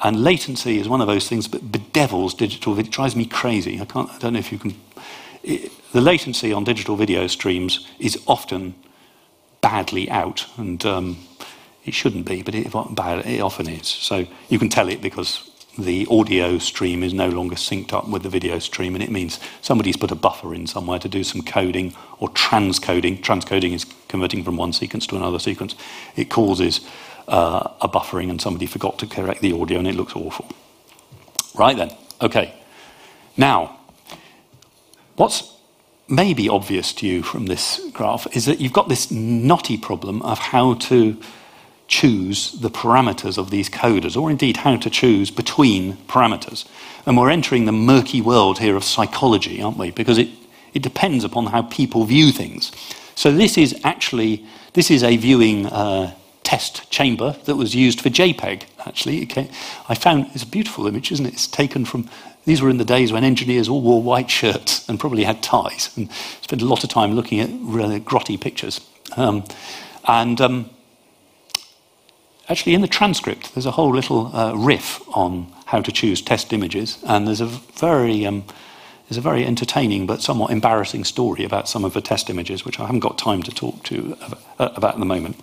[0.00, 2.88] And latency is one of those things that bedevils digital video.
[2.88, 3.80] It drives me crazy.
[3.80, 4.74] I, can't, I don't know if you can.
[5.42, 8.74] It, the latency on digital video streams is often
[9.60, 11.18] badly out, and um,
[11.84, 13.86] it shouldn't be, but it, it often is.
[13.86, 18.22] So you can tell it because the audio stream is no longer synced up with
[18.22, 21.42] the video stream, and it means somebody's put a buffer in somewhere to do some
[21.42, 23.20] coding or transcoding.
[23.20, 25.74] Transcoding is converting from one sequence to another sequence.
[26.16, 26.80] It causes
[27.28, 30.48] uh, a buffering, and somebody forgot to correct the audio, and it looks awful.
[31.54, 32.54] Right then, okay.
[33.36, 33.78] Now,
[35.16, 35.52] what's
[36.08, 40.38] maybe obvious to you from this graph is that you've got this knotty problem of
[40.38, 41.16] how to
[41.86, 46.66] choose the parameters of these coders, or indeed how to choose between parameters.
[47.06, 49.90] And we're entering the murky world here of psychology, aren't we?
[49.90, 50.28] Because it,
[50.72, 52.72] it depends upon how people view things.
[53.14, 56.14] So this is actually this is a viewing uh,
[56.44, 58.64] test chamber that was used for JPEG.
[58.86, 59.28] Actually,
[59.88, 61.32] I found it's a beautiful image, isn't it?
[61.32, 62.08] It's taken from.
[62.44, 65.90] These were in the days when engineers all wore white shirts and probably had ties,
[65.96, 68.80] and spent a lot of time looking at really grotty pictures.
[69.16, 69.44] Um,
[70.06, 70.70] and um,
[72.48, 76.52] actually, in the transcript, there's a whole little uh, riff on how to choose test
[76.52, 78.44] images, and there's a very um,
[79.08, 82.78] there's a very entertaining but somewhat embarrassing story about some of the test images, which
[82.78, 84.16] I haven't got time to talk to
[84.58, 85.36] uh, about at the moment.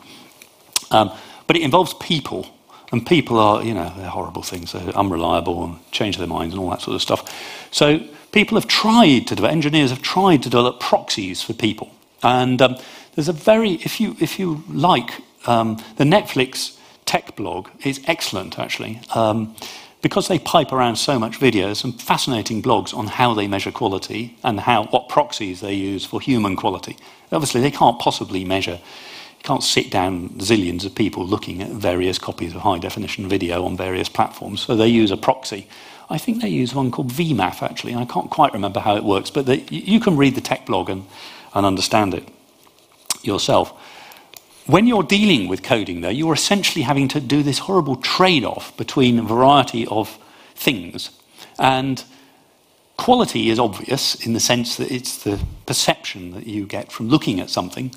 [0.91, 1.11] Um,
[1.47, 2.47] but it involves people,
[2.91, 4.71] and people are, you know, they're horrible things.
[4.71, 7.69] They're unreliable and change their minds and all that sort of stuff.
[7.71, 7.99] So
[8.31, 11.91] people have tried to develop, engineers have tried to develop proxies for people.
[12.23, 12.77] And um,
[13.15, 15.11] there's a very, if you, if you like,
[15.47, 19.55] um, the Netflix tech blog is excellent, actually, um,
[20.01, 24.37] because they pipe around so much videos and fascinating blogs on how they measure quality
[24.43, 26.97] and how, what proxies they use for human quality.
[27.31, 28.79] Obviously, they can't possibly measure,
[29.43, 33.75] can't sit down zillions of people looking at various copies of high definition video on
[33.75, 35.67] various platforms, so they use a proxy.
[36.09, 37.95] I think they use one called VMAF, actually.
[37.95, 41.05] I can't quite remember how it works, but you can read the tech blog and,
[41.53, 42.27] and understand it
[43.23, 43.73] yourself.
[44.67, 48.75] When you're dealing with coding, though, you're essentially having to do this horrible trade off
[48.77, 50.19] between a variety of
[50.53, 51.09] things.
[51.57, 52.03] And
[52.97, 57.39] quality is obvious in the sense that it's the perception that you get from looking
[57.39, 57.93] at something,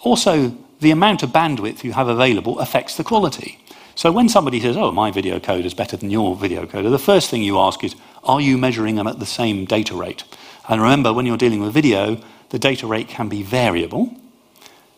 [0.00, 3.58] also the amount of bandwidth you have available affects the quality.
[3.94, 6.98] So when somebody says, oh, my video code is better than your video coder, the
[6.98, 7.94] first thing you ask is,
[8.24, 10.24] are you measuring them at the same data rate?
[10.68, 12.18] And remember, when you're dealing with video,
[12.50, 14.14] the data rate can be variable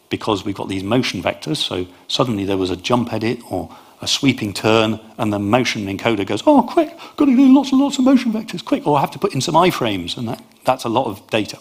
[0.08, 1.56] because we've got these motion vectors.
[1.56, 6.26] So suddenly there was a jump edit or a sweeping turn, and the motion encoder
[6.26, 9.00] goes, oh, quick, got to do lots and lots of motion vectors, quick, or I
[9.00, 11.58] have to put in some I frames, and that, that's a lot of data.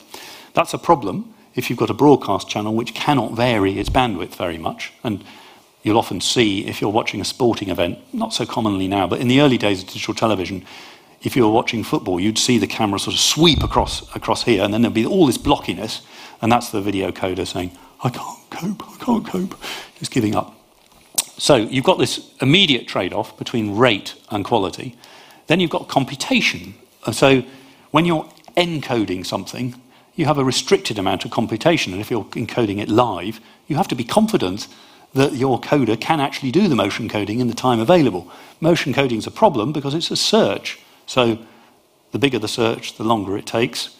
[0.53, 4.57] That's a problem if you've got a broadcast channel which cannot vary its bandwidth very
[4.57, 4.93] much.
[5.03, 5.23] And
[5.83, 9.27] you'll often see if you're watching a sporting event, not so commonly now, but in
[9.27, 10.65] the early days of digital television,
[11.23, 14.63] if you were watching football, you'd see the camera sort of sweep across, across here,
[14.63, 16.01] and then there'd be all this blockiness,
[16.41, 19.55] and that's the video coder saying, I can't cope, I can't cope,
[19.99, 20.55] just giving up.
[21.37, 24.95] So you've got this immediate trade off between rate and quality.
[25.47, 26.75] Then you've got computation.
[27.11, 27.43] So
[27.91, 28.27] when you're
[28.57, 29.79] encoding something,
[30.21, 31.91] you have a restricted amount of computation.
[31.91, 34.67] And if you're encoding it live, you have to be confident
[35.13, 38.31] that your coder can actually do the motion coding in the time available.
[38.61, 40.79] Motion coding is a problem because it's a search.
[41.07, 41.39] So
[42.11, 43.97] the bigger the search, the longer it takes.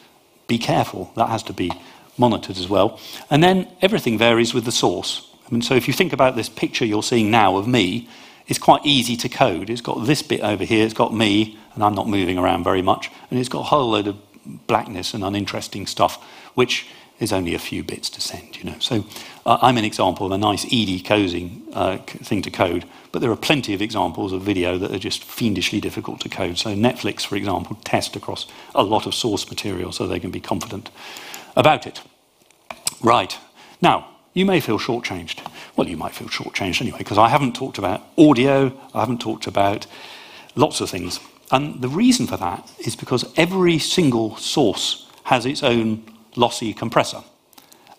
[0.48, 1.12] Be careful.
[1.16, 1.72] That has to be
[2.18, 3.00] monitored as well.
[3.30, 5.28] And then everything varies with the source.
[5.48, 8.08] I mean, so if you think about this picture you're seeing now of me,
[8.48, 9.70] it's quite easy to code.
[9.70, 12.82] It's got this bit over here, it's got me, and I'm not moving around very
[12.82, 16.24] much, and it's got a whole load of blackness and uninteresting stuff,
[16.56, 16.88] which
[17.20, 18.76] is only a few bits to send, you know.
[18.80, 19.06] So
[19.46, 23.32] uh, I'm an example of a nice ED coding uh, thing to code, but there
[23.32, 26.58] are plenty of examples of video that are just fiendishly difficult to code.
[26.58, 30.40] So Netflix, for example, test across a lot of source material so they can be
[30.40, 30.90] confident
[31.56, 32.02] about it.
[33.02, 33.38] Right.
[33.82, 35.46] Now, you may feel shortchanged.
[35.76, 39.46] Well, you might feel shortchanged anyway, because I haven't talked about audio, I haven't talked
[39.46, 39.86] about
[40.56, 41.20] lots of things.
[41.52, 46.04] And the reason for that is because every single source has its own
[46.36, 47.24] lossy compressor.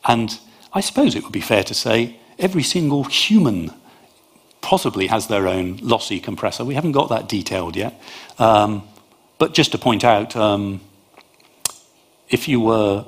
[0.04, 0.38] And
[0.72, 3.70] I suppose it would be fair to say every single human
[4.62, 6.64] possibly has their own lossy compressor.
[6.64, 8.00] We haven't got that detailed yet.
[8.38, 8.84] Um,
[9.38, 10.80] but just to point out, um,
[12.30, 13.04] if you were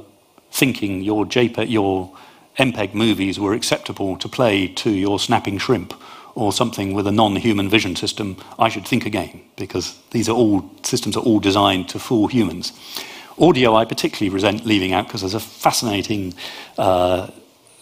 [0.51, 2.13] thinking your JPEG, your
[2.59, 5.95] MPEG movies were acceptable to play to your snapping shrimp
[6.35, 10.71] or something with a non-human vision system, I should think again because these are all
[10.83, 12.73] systems are all designed to fool humans.
[13.39, 16.35] Audio, I particularly resent leaving out because there's a fascinating
[16.79, 17.31] uh,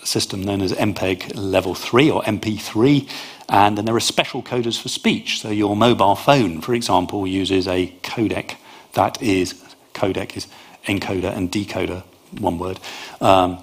[0.04, 3.08] system known as MPEG Level 3 or MP3,
[3.48, 5.40] and then there are special coders for speech.
[5.40, 8.56] So your mobile phone, for example, uses a codec
[8.94, 9.62] that is
[9.94, 10.46] codec is
[10.86, 12.02] encoder and decoder,
[12.38, 12.80] one word.
[13.20, 13.58] Um,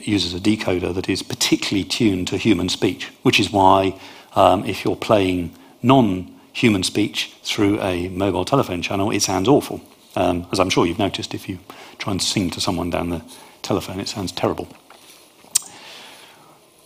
[0.00, 3.98] uses a decoder that is particularly tuned to human speech, which is why
[4.34, 9.80] um, if you're playing non-human speech through a mobile telephone channel, it sounds awful.
[10.16, 11.58] Um, as I'm sure you've noticed, if you
[11.98, 13.22] try and sing to someone down the
[13.62, 14.68] telephone, it sounds terrible.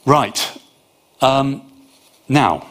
[0.07, 0.61] Right.
[1.21, 1.71] Um,
[2.29, 2.67] now,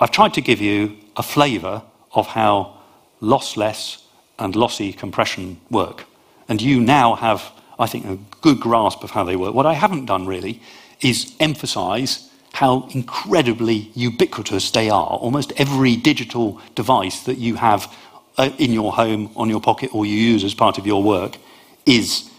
[0.00, 2.78] I've tried to give you a flavour of how
[3.20, 4.02] lossless
[4.38, 6.04] and lossy compression work.
[6.48, 9.54] And you now have, I think, a good grasp of how they work.
[9.54, 10.60] What I haven't done really
[11.00, 12.30] is emphasize
[12.62, 15.16] how incredibly ubiquitous they are.
[15.26, 17.92] Almost every digital device that you have
[18.38, 21.38] uh, in your home, on your pocket, or you use as part of your work
[21.86, 22.30] is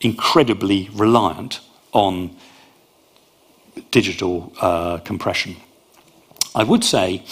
[0.00, 1.58] incredibly reliant
[1.90, 2.36] on
[3.90, 5.56] digital uh, compression.
[6.54, 7.24] I would say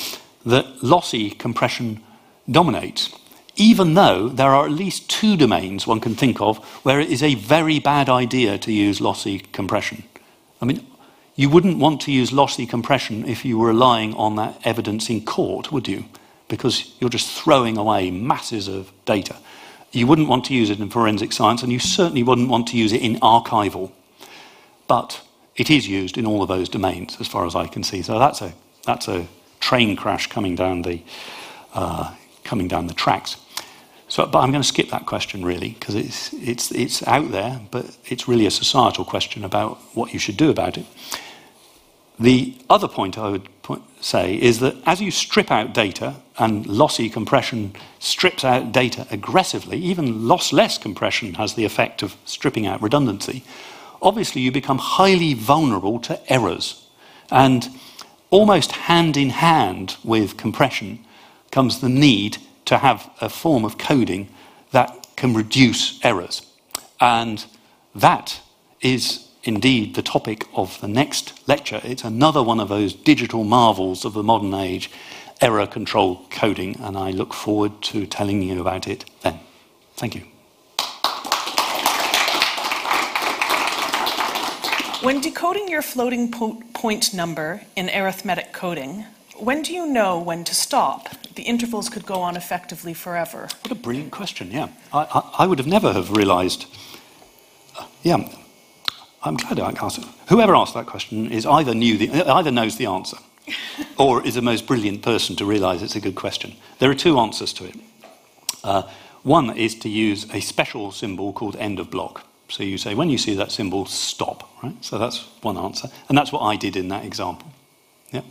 [0.45, 2.03] that lossy compression
[2.51, 3.15] dominates,
[3.55, 7.23] even though there are at least two domains one can think of where it is
[7.23, 10.03] a very bad idea to use lossy compression.
[10.61, 10.85] I mean,
[11.37, 15.23] you wouldn't want to use lossy compression if you were relying on that evidence in
[15.25, 16.07] court, would you?
[16.49, 19.37] Because you're just throwing away masses of data.
[19.93, 22.79] You wouldn't want to use it in forensic science, and you certainly wouldn't want to
[22.79, 23.93] use it in archival.
[24.89, 25.23] But
[25.57, 28.01] it is used in all of those domains, as far as I can see.
[28.03, 29.27] So that's a, that's a
[29.61, 31.03] train crash coming down the,
[31.75, 32.15] uh,
[32.45, 33.37] coming down the tracks.
[34.09, 37.61] So, but I'm going to skip that question really because it's, it's, it's out there,
[37.71, 40.87] but it's really a societal question about what you should do about it.
[42.19, 46.67] The other point I would point, say is that as you strip out data, and
[46.67, 52.83] lossy compression strips out data aggressively, even lossless compression has the effect of stripping out
[52.83, 53.43] redundancy,
[54.03, 56.87] obviously you become highly vulnerable to errors.
[57.31, 57.69] And
[58.31, 61.05] almost hand in hand with compression
[61.51, 64.29] comes the need to have a form of coding
[64.73, 66.43] that can reduce errors.
[67.01, 67.45] And
[67.95, 68.41] that
[68.81, 71.81] is indeed the topic of the next lecture.
[71.85, 74.91] It's another one of those digital marvels of the modern age,
[75.41, 79.39] error control coding, and I look forward to telling you about it then.
[79.97, 80.23] Thank you.
[85.03, 89.05] When decoding your floating po- point number in arithmetic coding,
[89.39, 91.09] when do you know when to stop?
[91.35, 93.49] The intervals could go on effectively forever.
[93.61, 94.69] What a brilliant question, yeah.
[94.93, 96.67] I, I, I would have never have realised.
[97.79, 98.29] Uh, yeah,
[99.27, 100.05] I'm glad I asked it.
[100.29, 103.19] Whoever asked that question is either, knew the, either knows the answer
[103.99, 106.55] or is the most brilliant person to realise it's a good question.
[106.79, 107.77] There are two answers to it.
[108.63, 108.83] Uh,
[109.23, 112.25] one is to use a special symbol called end of block.
[112.49, 114.49] So you say, when you see that symbol, stop.
[114.63, 114.77] Right?
[114.85, 115.89] So that's one answer.
[116.09, 117.53] And that's what I did in that example.
[118.13, 118.23] Yeah.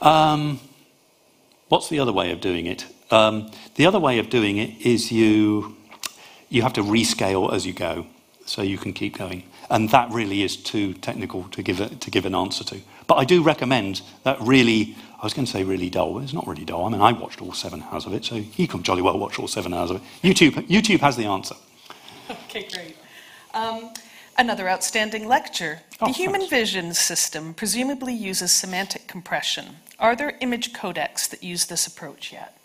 [0.00, 0.60] Um,
[1.68, 2.86] what's the other way of doing it?
[3.10, 5.76] Um, the other way of doing it is you,
[6.48, 8.06] you have to rescale as you go,
[8.46, 9.42] so you can keep going.
[9.70, 12.80] And that really is too technical to give, a, to give an answer to.
[13.06, 16.32] But I do recommend that really, I was going to say really dull, but it's
[16.32, 16.84] not really dull.
[16.86, 19.38] I mean, I watched all seven hours of it, so you can jolly well watch
[19.38, 20.02] all seven hours of it.
[20.22, 21.54] YouTube, YouTube has the answer.
[22.48, 22.96] Okay, great.
[23.54, 23.90] Um,
[24.40, 25.80] Another outstanding lecture.
[26.00, 26.50] Oh, the Human thanks.
[26.50, 29.76] Vision system presumably uses semantic compression.
[29.98, 32.58] Are there image codecs that use this approach yet?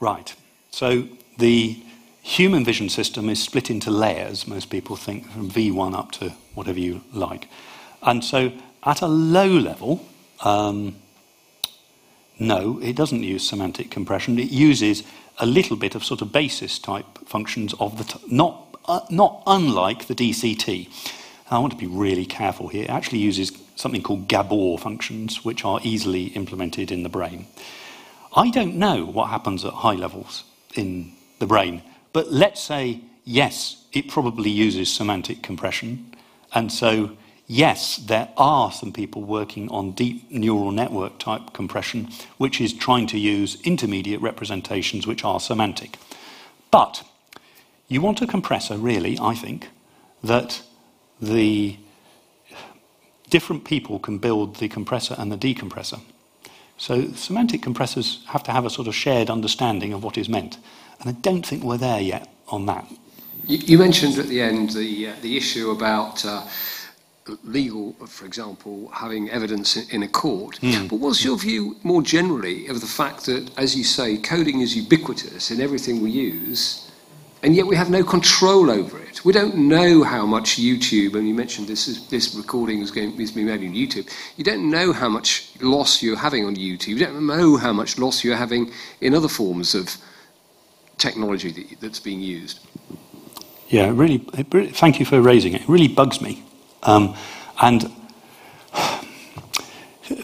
[0.00, 0.34] Right.
[0.70, 1.06] So
[1.36, 1.82] the
[2.24, 6.80] human vision system is split into layers, most people think, from V1 up to whatever
[6.80, 7.48] you like.
[8.02, 8.50] And so
[8.82, 10.04] at a low level,
[10.40, 10.96] um,
[12.38, 14.38] no, it doesn't use semantic compression.
[14.38, 15.04] It uses
[15.38, 19.42] a little bit of sort of basis type functions of the, t- not uh, not
[19.46, 20.88] unlike the DCT.
[21.50, 22.84] I want to be really careful here.
[22.84, 27.46] It actually uses something called Gabor functions, which are easily implemented in the brain.
[28.34, 30.44] I don't know what happens at high levels
[30.74, 31.82] in the brain,
[32.14, 36.14] but let's say, yes, it probably uses semantic compression.
[36.54, 37.10] And so,
[37.48, 42.08] yes, there are some people working on deep neural network type compression,
[42.38, 45.98] which is trying to use intermediate representations which are semantic.
[46.70, 47.02] But
[47.88, 49.68] you want a compressor, really, I think,
[50.22, 50.62] that
[51.20, 51.76] the
[53.28, 56.00] different people can build the compressor and the decompressor.
[56.76, 60.58] So semantic compressors have to have a sort of shared understanding of what is meant.
[61.00, 62.86] And I don't think we're there yet on that.
[63.46, 66.46] You, you mentioned at the end the, uh, the issue about uh,
[67.42, 70.58] legal, for example, having evidence in, in a court.
[70.60, 70.88] Mm.
[70.88, 74.76] But what's your view more generally of the fact that, as you say, coding is
[74.76, 76.84] ubiquitous in everything we use?
[77.44, 79.22] and yet we have no control over it.
[79.22, 83.20] We don't know how much YouTube, and you mentioned this is, this recording is, going,
[83.20, 84.10] is being made on YouTube.
[84.38, 86.88] You don't know how much loss you're having on YouTube.
[86.88, 88.72] You don't know how much loss you're having
[89.02, 89.94] in other forms of
[90.98, 92.60] technology that, that's being used.
[93.68, 95.62] Yeah, really, really, thank you for raising it.
[95.62, 96.42] It really bugs me.
[96.82, 97.16] Um,
[97.60, 97.90] and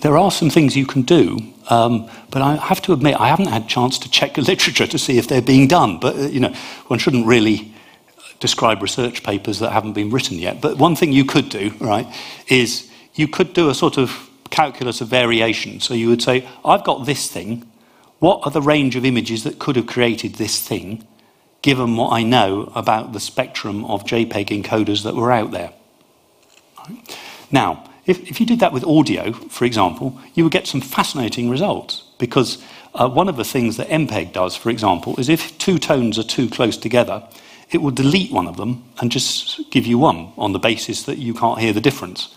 [0.02, 3.46] there are some things you can do, um, but I have to admit I haven't
[3.46, 5.98] had a chance to check the literature to see if they're being done.
[5.98, 6.54] But uh, you know,
[6.88, 7.72] one shouldn't really
[8.40, 10.60] describe research papers that haven't been written yet.
[10.60, 12.06] But one thing you could do, right,
[12.48, 15.80] is you could do a sort of calculus of variation.
[15.80, 17.69] So you would say, I've got this thing.
[18.20, 21.06] What are the range of images that could have created this thing,
[21.62, 25.72] given what I know about the spectrum of JPEG encoders that were out there?
[26.78, 27.18] Right.
[27.50, 31.48] Now, if, if you did that with audio, for example, you would get some fascinating
[31.48, 32.62] results because
[32.94, 36.24] uh, one of the things that MPEG does, for example, is if two tones are
[36.24, 37.26] too close together,
[37.70, 41.18] it will delete one of them and just give you one on the basis that
[41.18, 42.34] you can't hear the difference.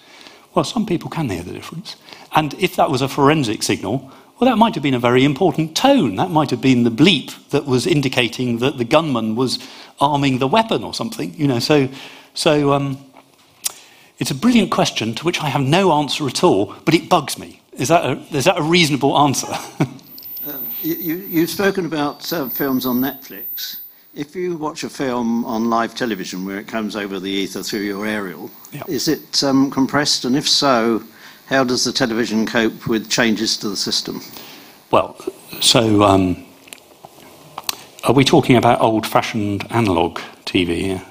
[0.53, 1.95] Well, some people can hear the difference.
[2.36, 4.11] And if that was a forensic signal,
[4.44, 6.18] well, that might have been a very important tone.
[6.18, 9.58] That might have been the bleep that was indicating that the gunman was
[10.02, 11.34] arming the weapon or something.
[11.36, 11.88] You know, so,
[12.34, 12.98] so um,
[14.20, 17.39] it's a brilliant question to which I have no answer at all, but it bugs
[17.39, 17.62] me.
[17.72, 19.48] Is that a, is that a reasonable answer?
[19.80, 23.80] um, you, have spoken about uh, films on Netflix.
[24.14, 27.80] If you watch a film on live television where it comes over the ether through
[27.80, 28.84] your aerial, yeah.
[28.89, 30.26] is it um, compressed?
[30.26, 31.02] And if so,
[31.48, 34.22] how does the television cope with changes to the system?
[34.91, 35.18] Well,
[35.60, 36.46] so um,
[38.04, 40.88] are we talking about old fashioned analog TV?
[40.88, 41.04] Yeah?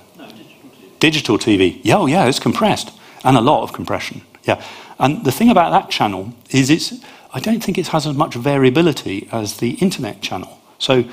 [1.00, 1.80] Digital TV.
[1.82, 2.92] Yeah, oh, yeah, it's compressed.
[3.24, 4.22] And a lot of compression.
[4.44, 4.62] Yeah.
[4.98, 6.92] And the thing about that channel is it's,
[7.32, 10.60] I don't think it has as much variability as the internet channel.
[10.78, 11.04] So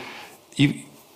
[0.55, 0.73] you,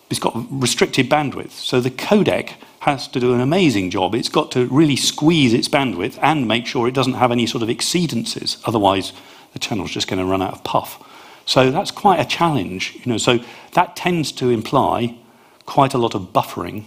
[0.09, 1.51] it's got restricted bandwidth.
[1.51, 4.15] So the codec has to do an amazing job.
[4.15, 7.63] It's got to really squeeze its bandwidth and make sure it doesn't have any sort
[7.63, 8.61] of exceedances.
[8.65, 9.13] Otherwise,
[9.53, 11.01] the channel's just going to run out of puff.
[11.45, 12.95] So that's quite a challenge.
[13.03, 13.39] You know, so
[13.73, 15.17] that tends to imply
[15.65, 16.85] quite a lot of buffering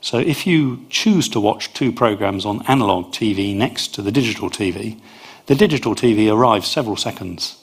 [0.00, 4.48] so if you choose to watch two programs on analog TV next to the digital
[4.48, 5.00] TV,
[5.46, 7.56] the digital TV arrives several seconds.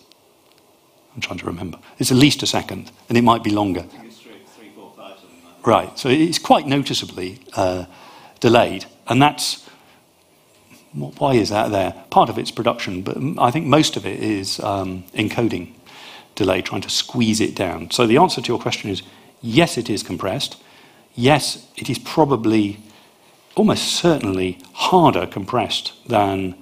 [1.14, 1.80] I'm trying to remember.
[1.98, 3.84] It's at least a second, and it might be longer.
[3.84, 5.16] Three, three, four, five,
[5.46, 5.98] like right.
[5.98, 7.86] So it's quite noticeably uh,
[8.40, 9.68] delayed, and that's
[10.94, 11.94] why is that there?
[12.10, 15.74] Part of it's production, but I think most of it is um, encoding
[16.36, 17.92] delay, trying to squeeze it down.
[17.92, 19.02] So the answer to your question is
[19.42, 20.58] yes, it is compressed
[21.16, 22.80] yes, it is probably
[23.56, 26.56] almost certainly harder compressed than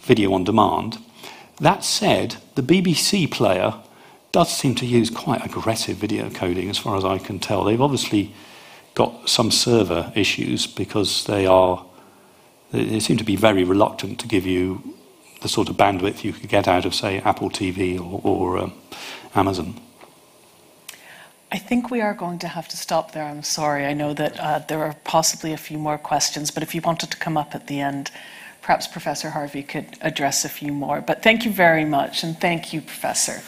[0.00, 0.98] video on demand.
[1.58, 3.74] That said, the BBC player
[4.32, 7.64] does seem to use quite aggressive video coding, as far as I can tell.
[7.64, 8.34] They've obviously
[8.94, 11.84] got some server issues because they are
[12.74, 14.94] they seem to be very reluctant to give you
[15.42, 18.72] the sort of bandwidth you could get out of, say, Apple TV or, or um,
[19.34, 19.80] Amazon.
[21.52, 23.24] I think we are going to have to stop there.
[23.24, 23.86] I'm sorry.
[23.86, 27.12] I know that uh, there are possibly a few more questions, but if you wanted
[27.12, 28.10] to come up at the end,
[28.60, 31.00] perhaps Professor Harvey could address a few more.
[31.00, 33.40] But thank you very much, and thank you, Professor.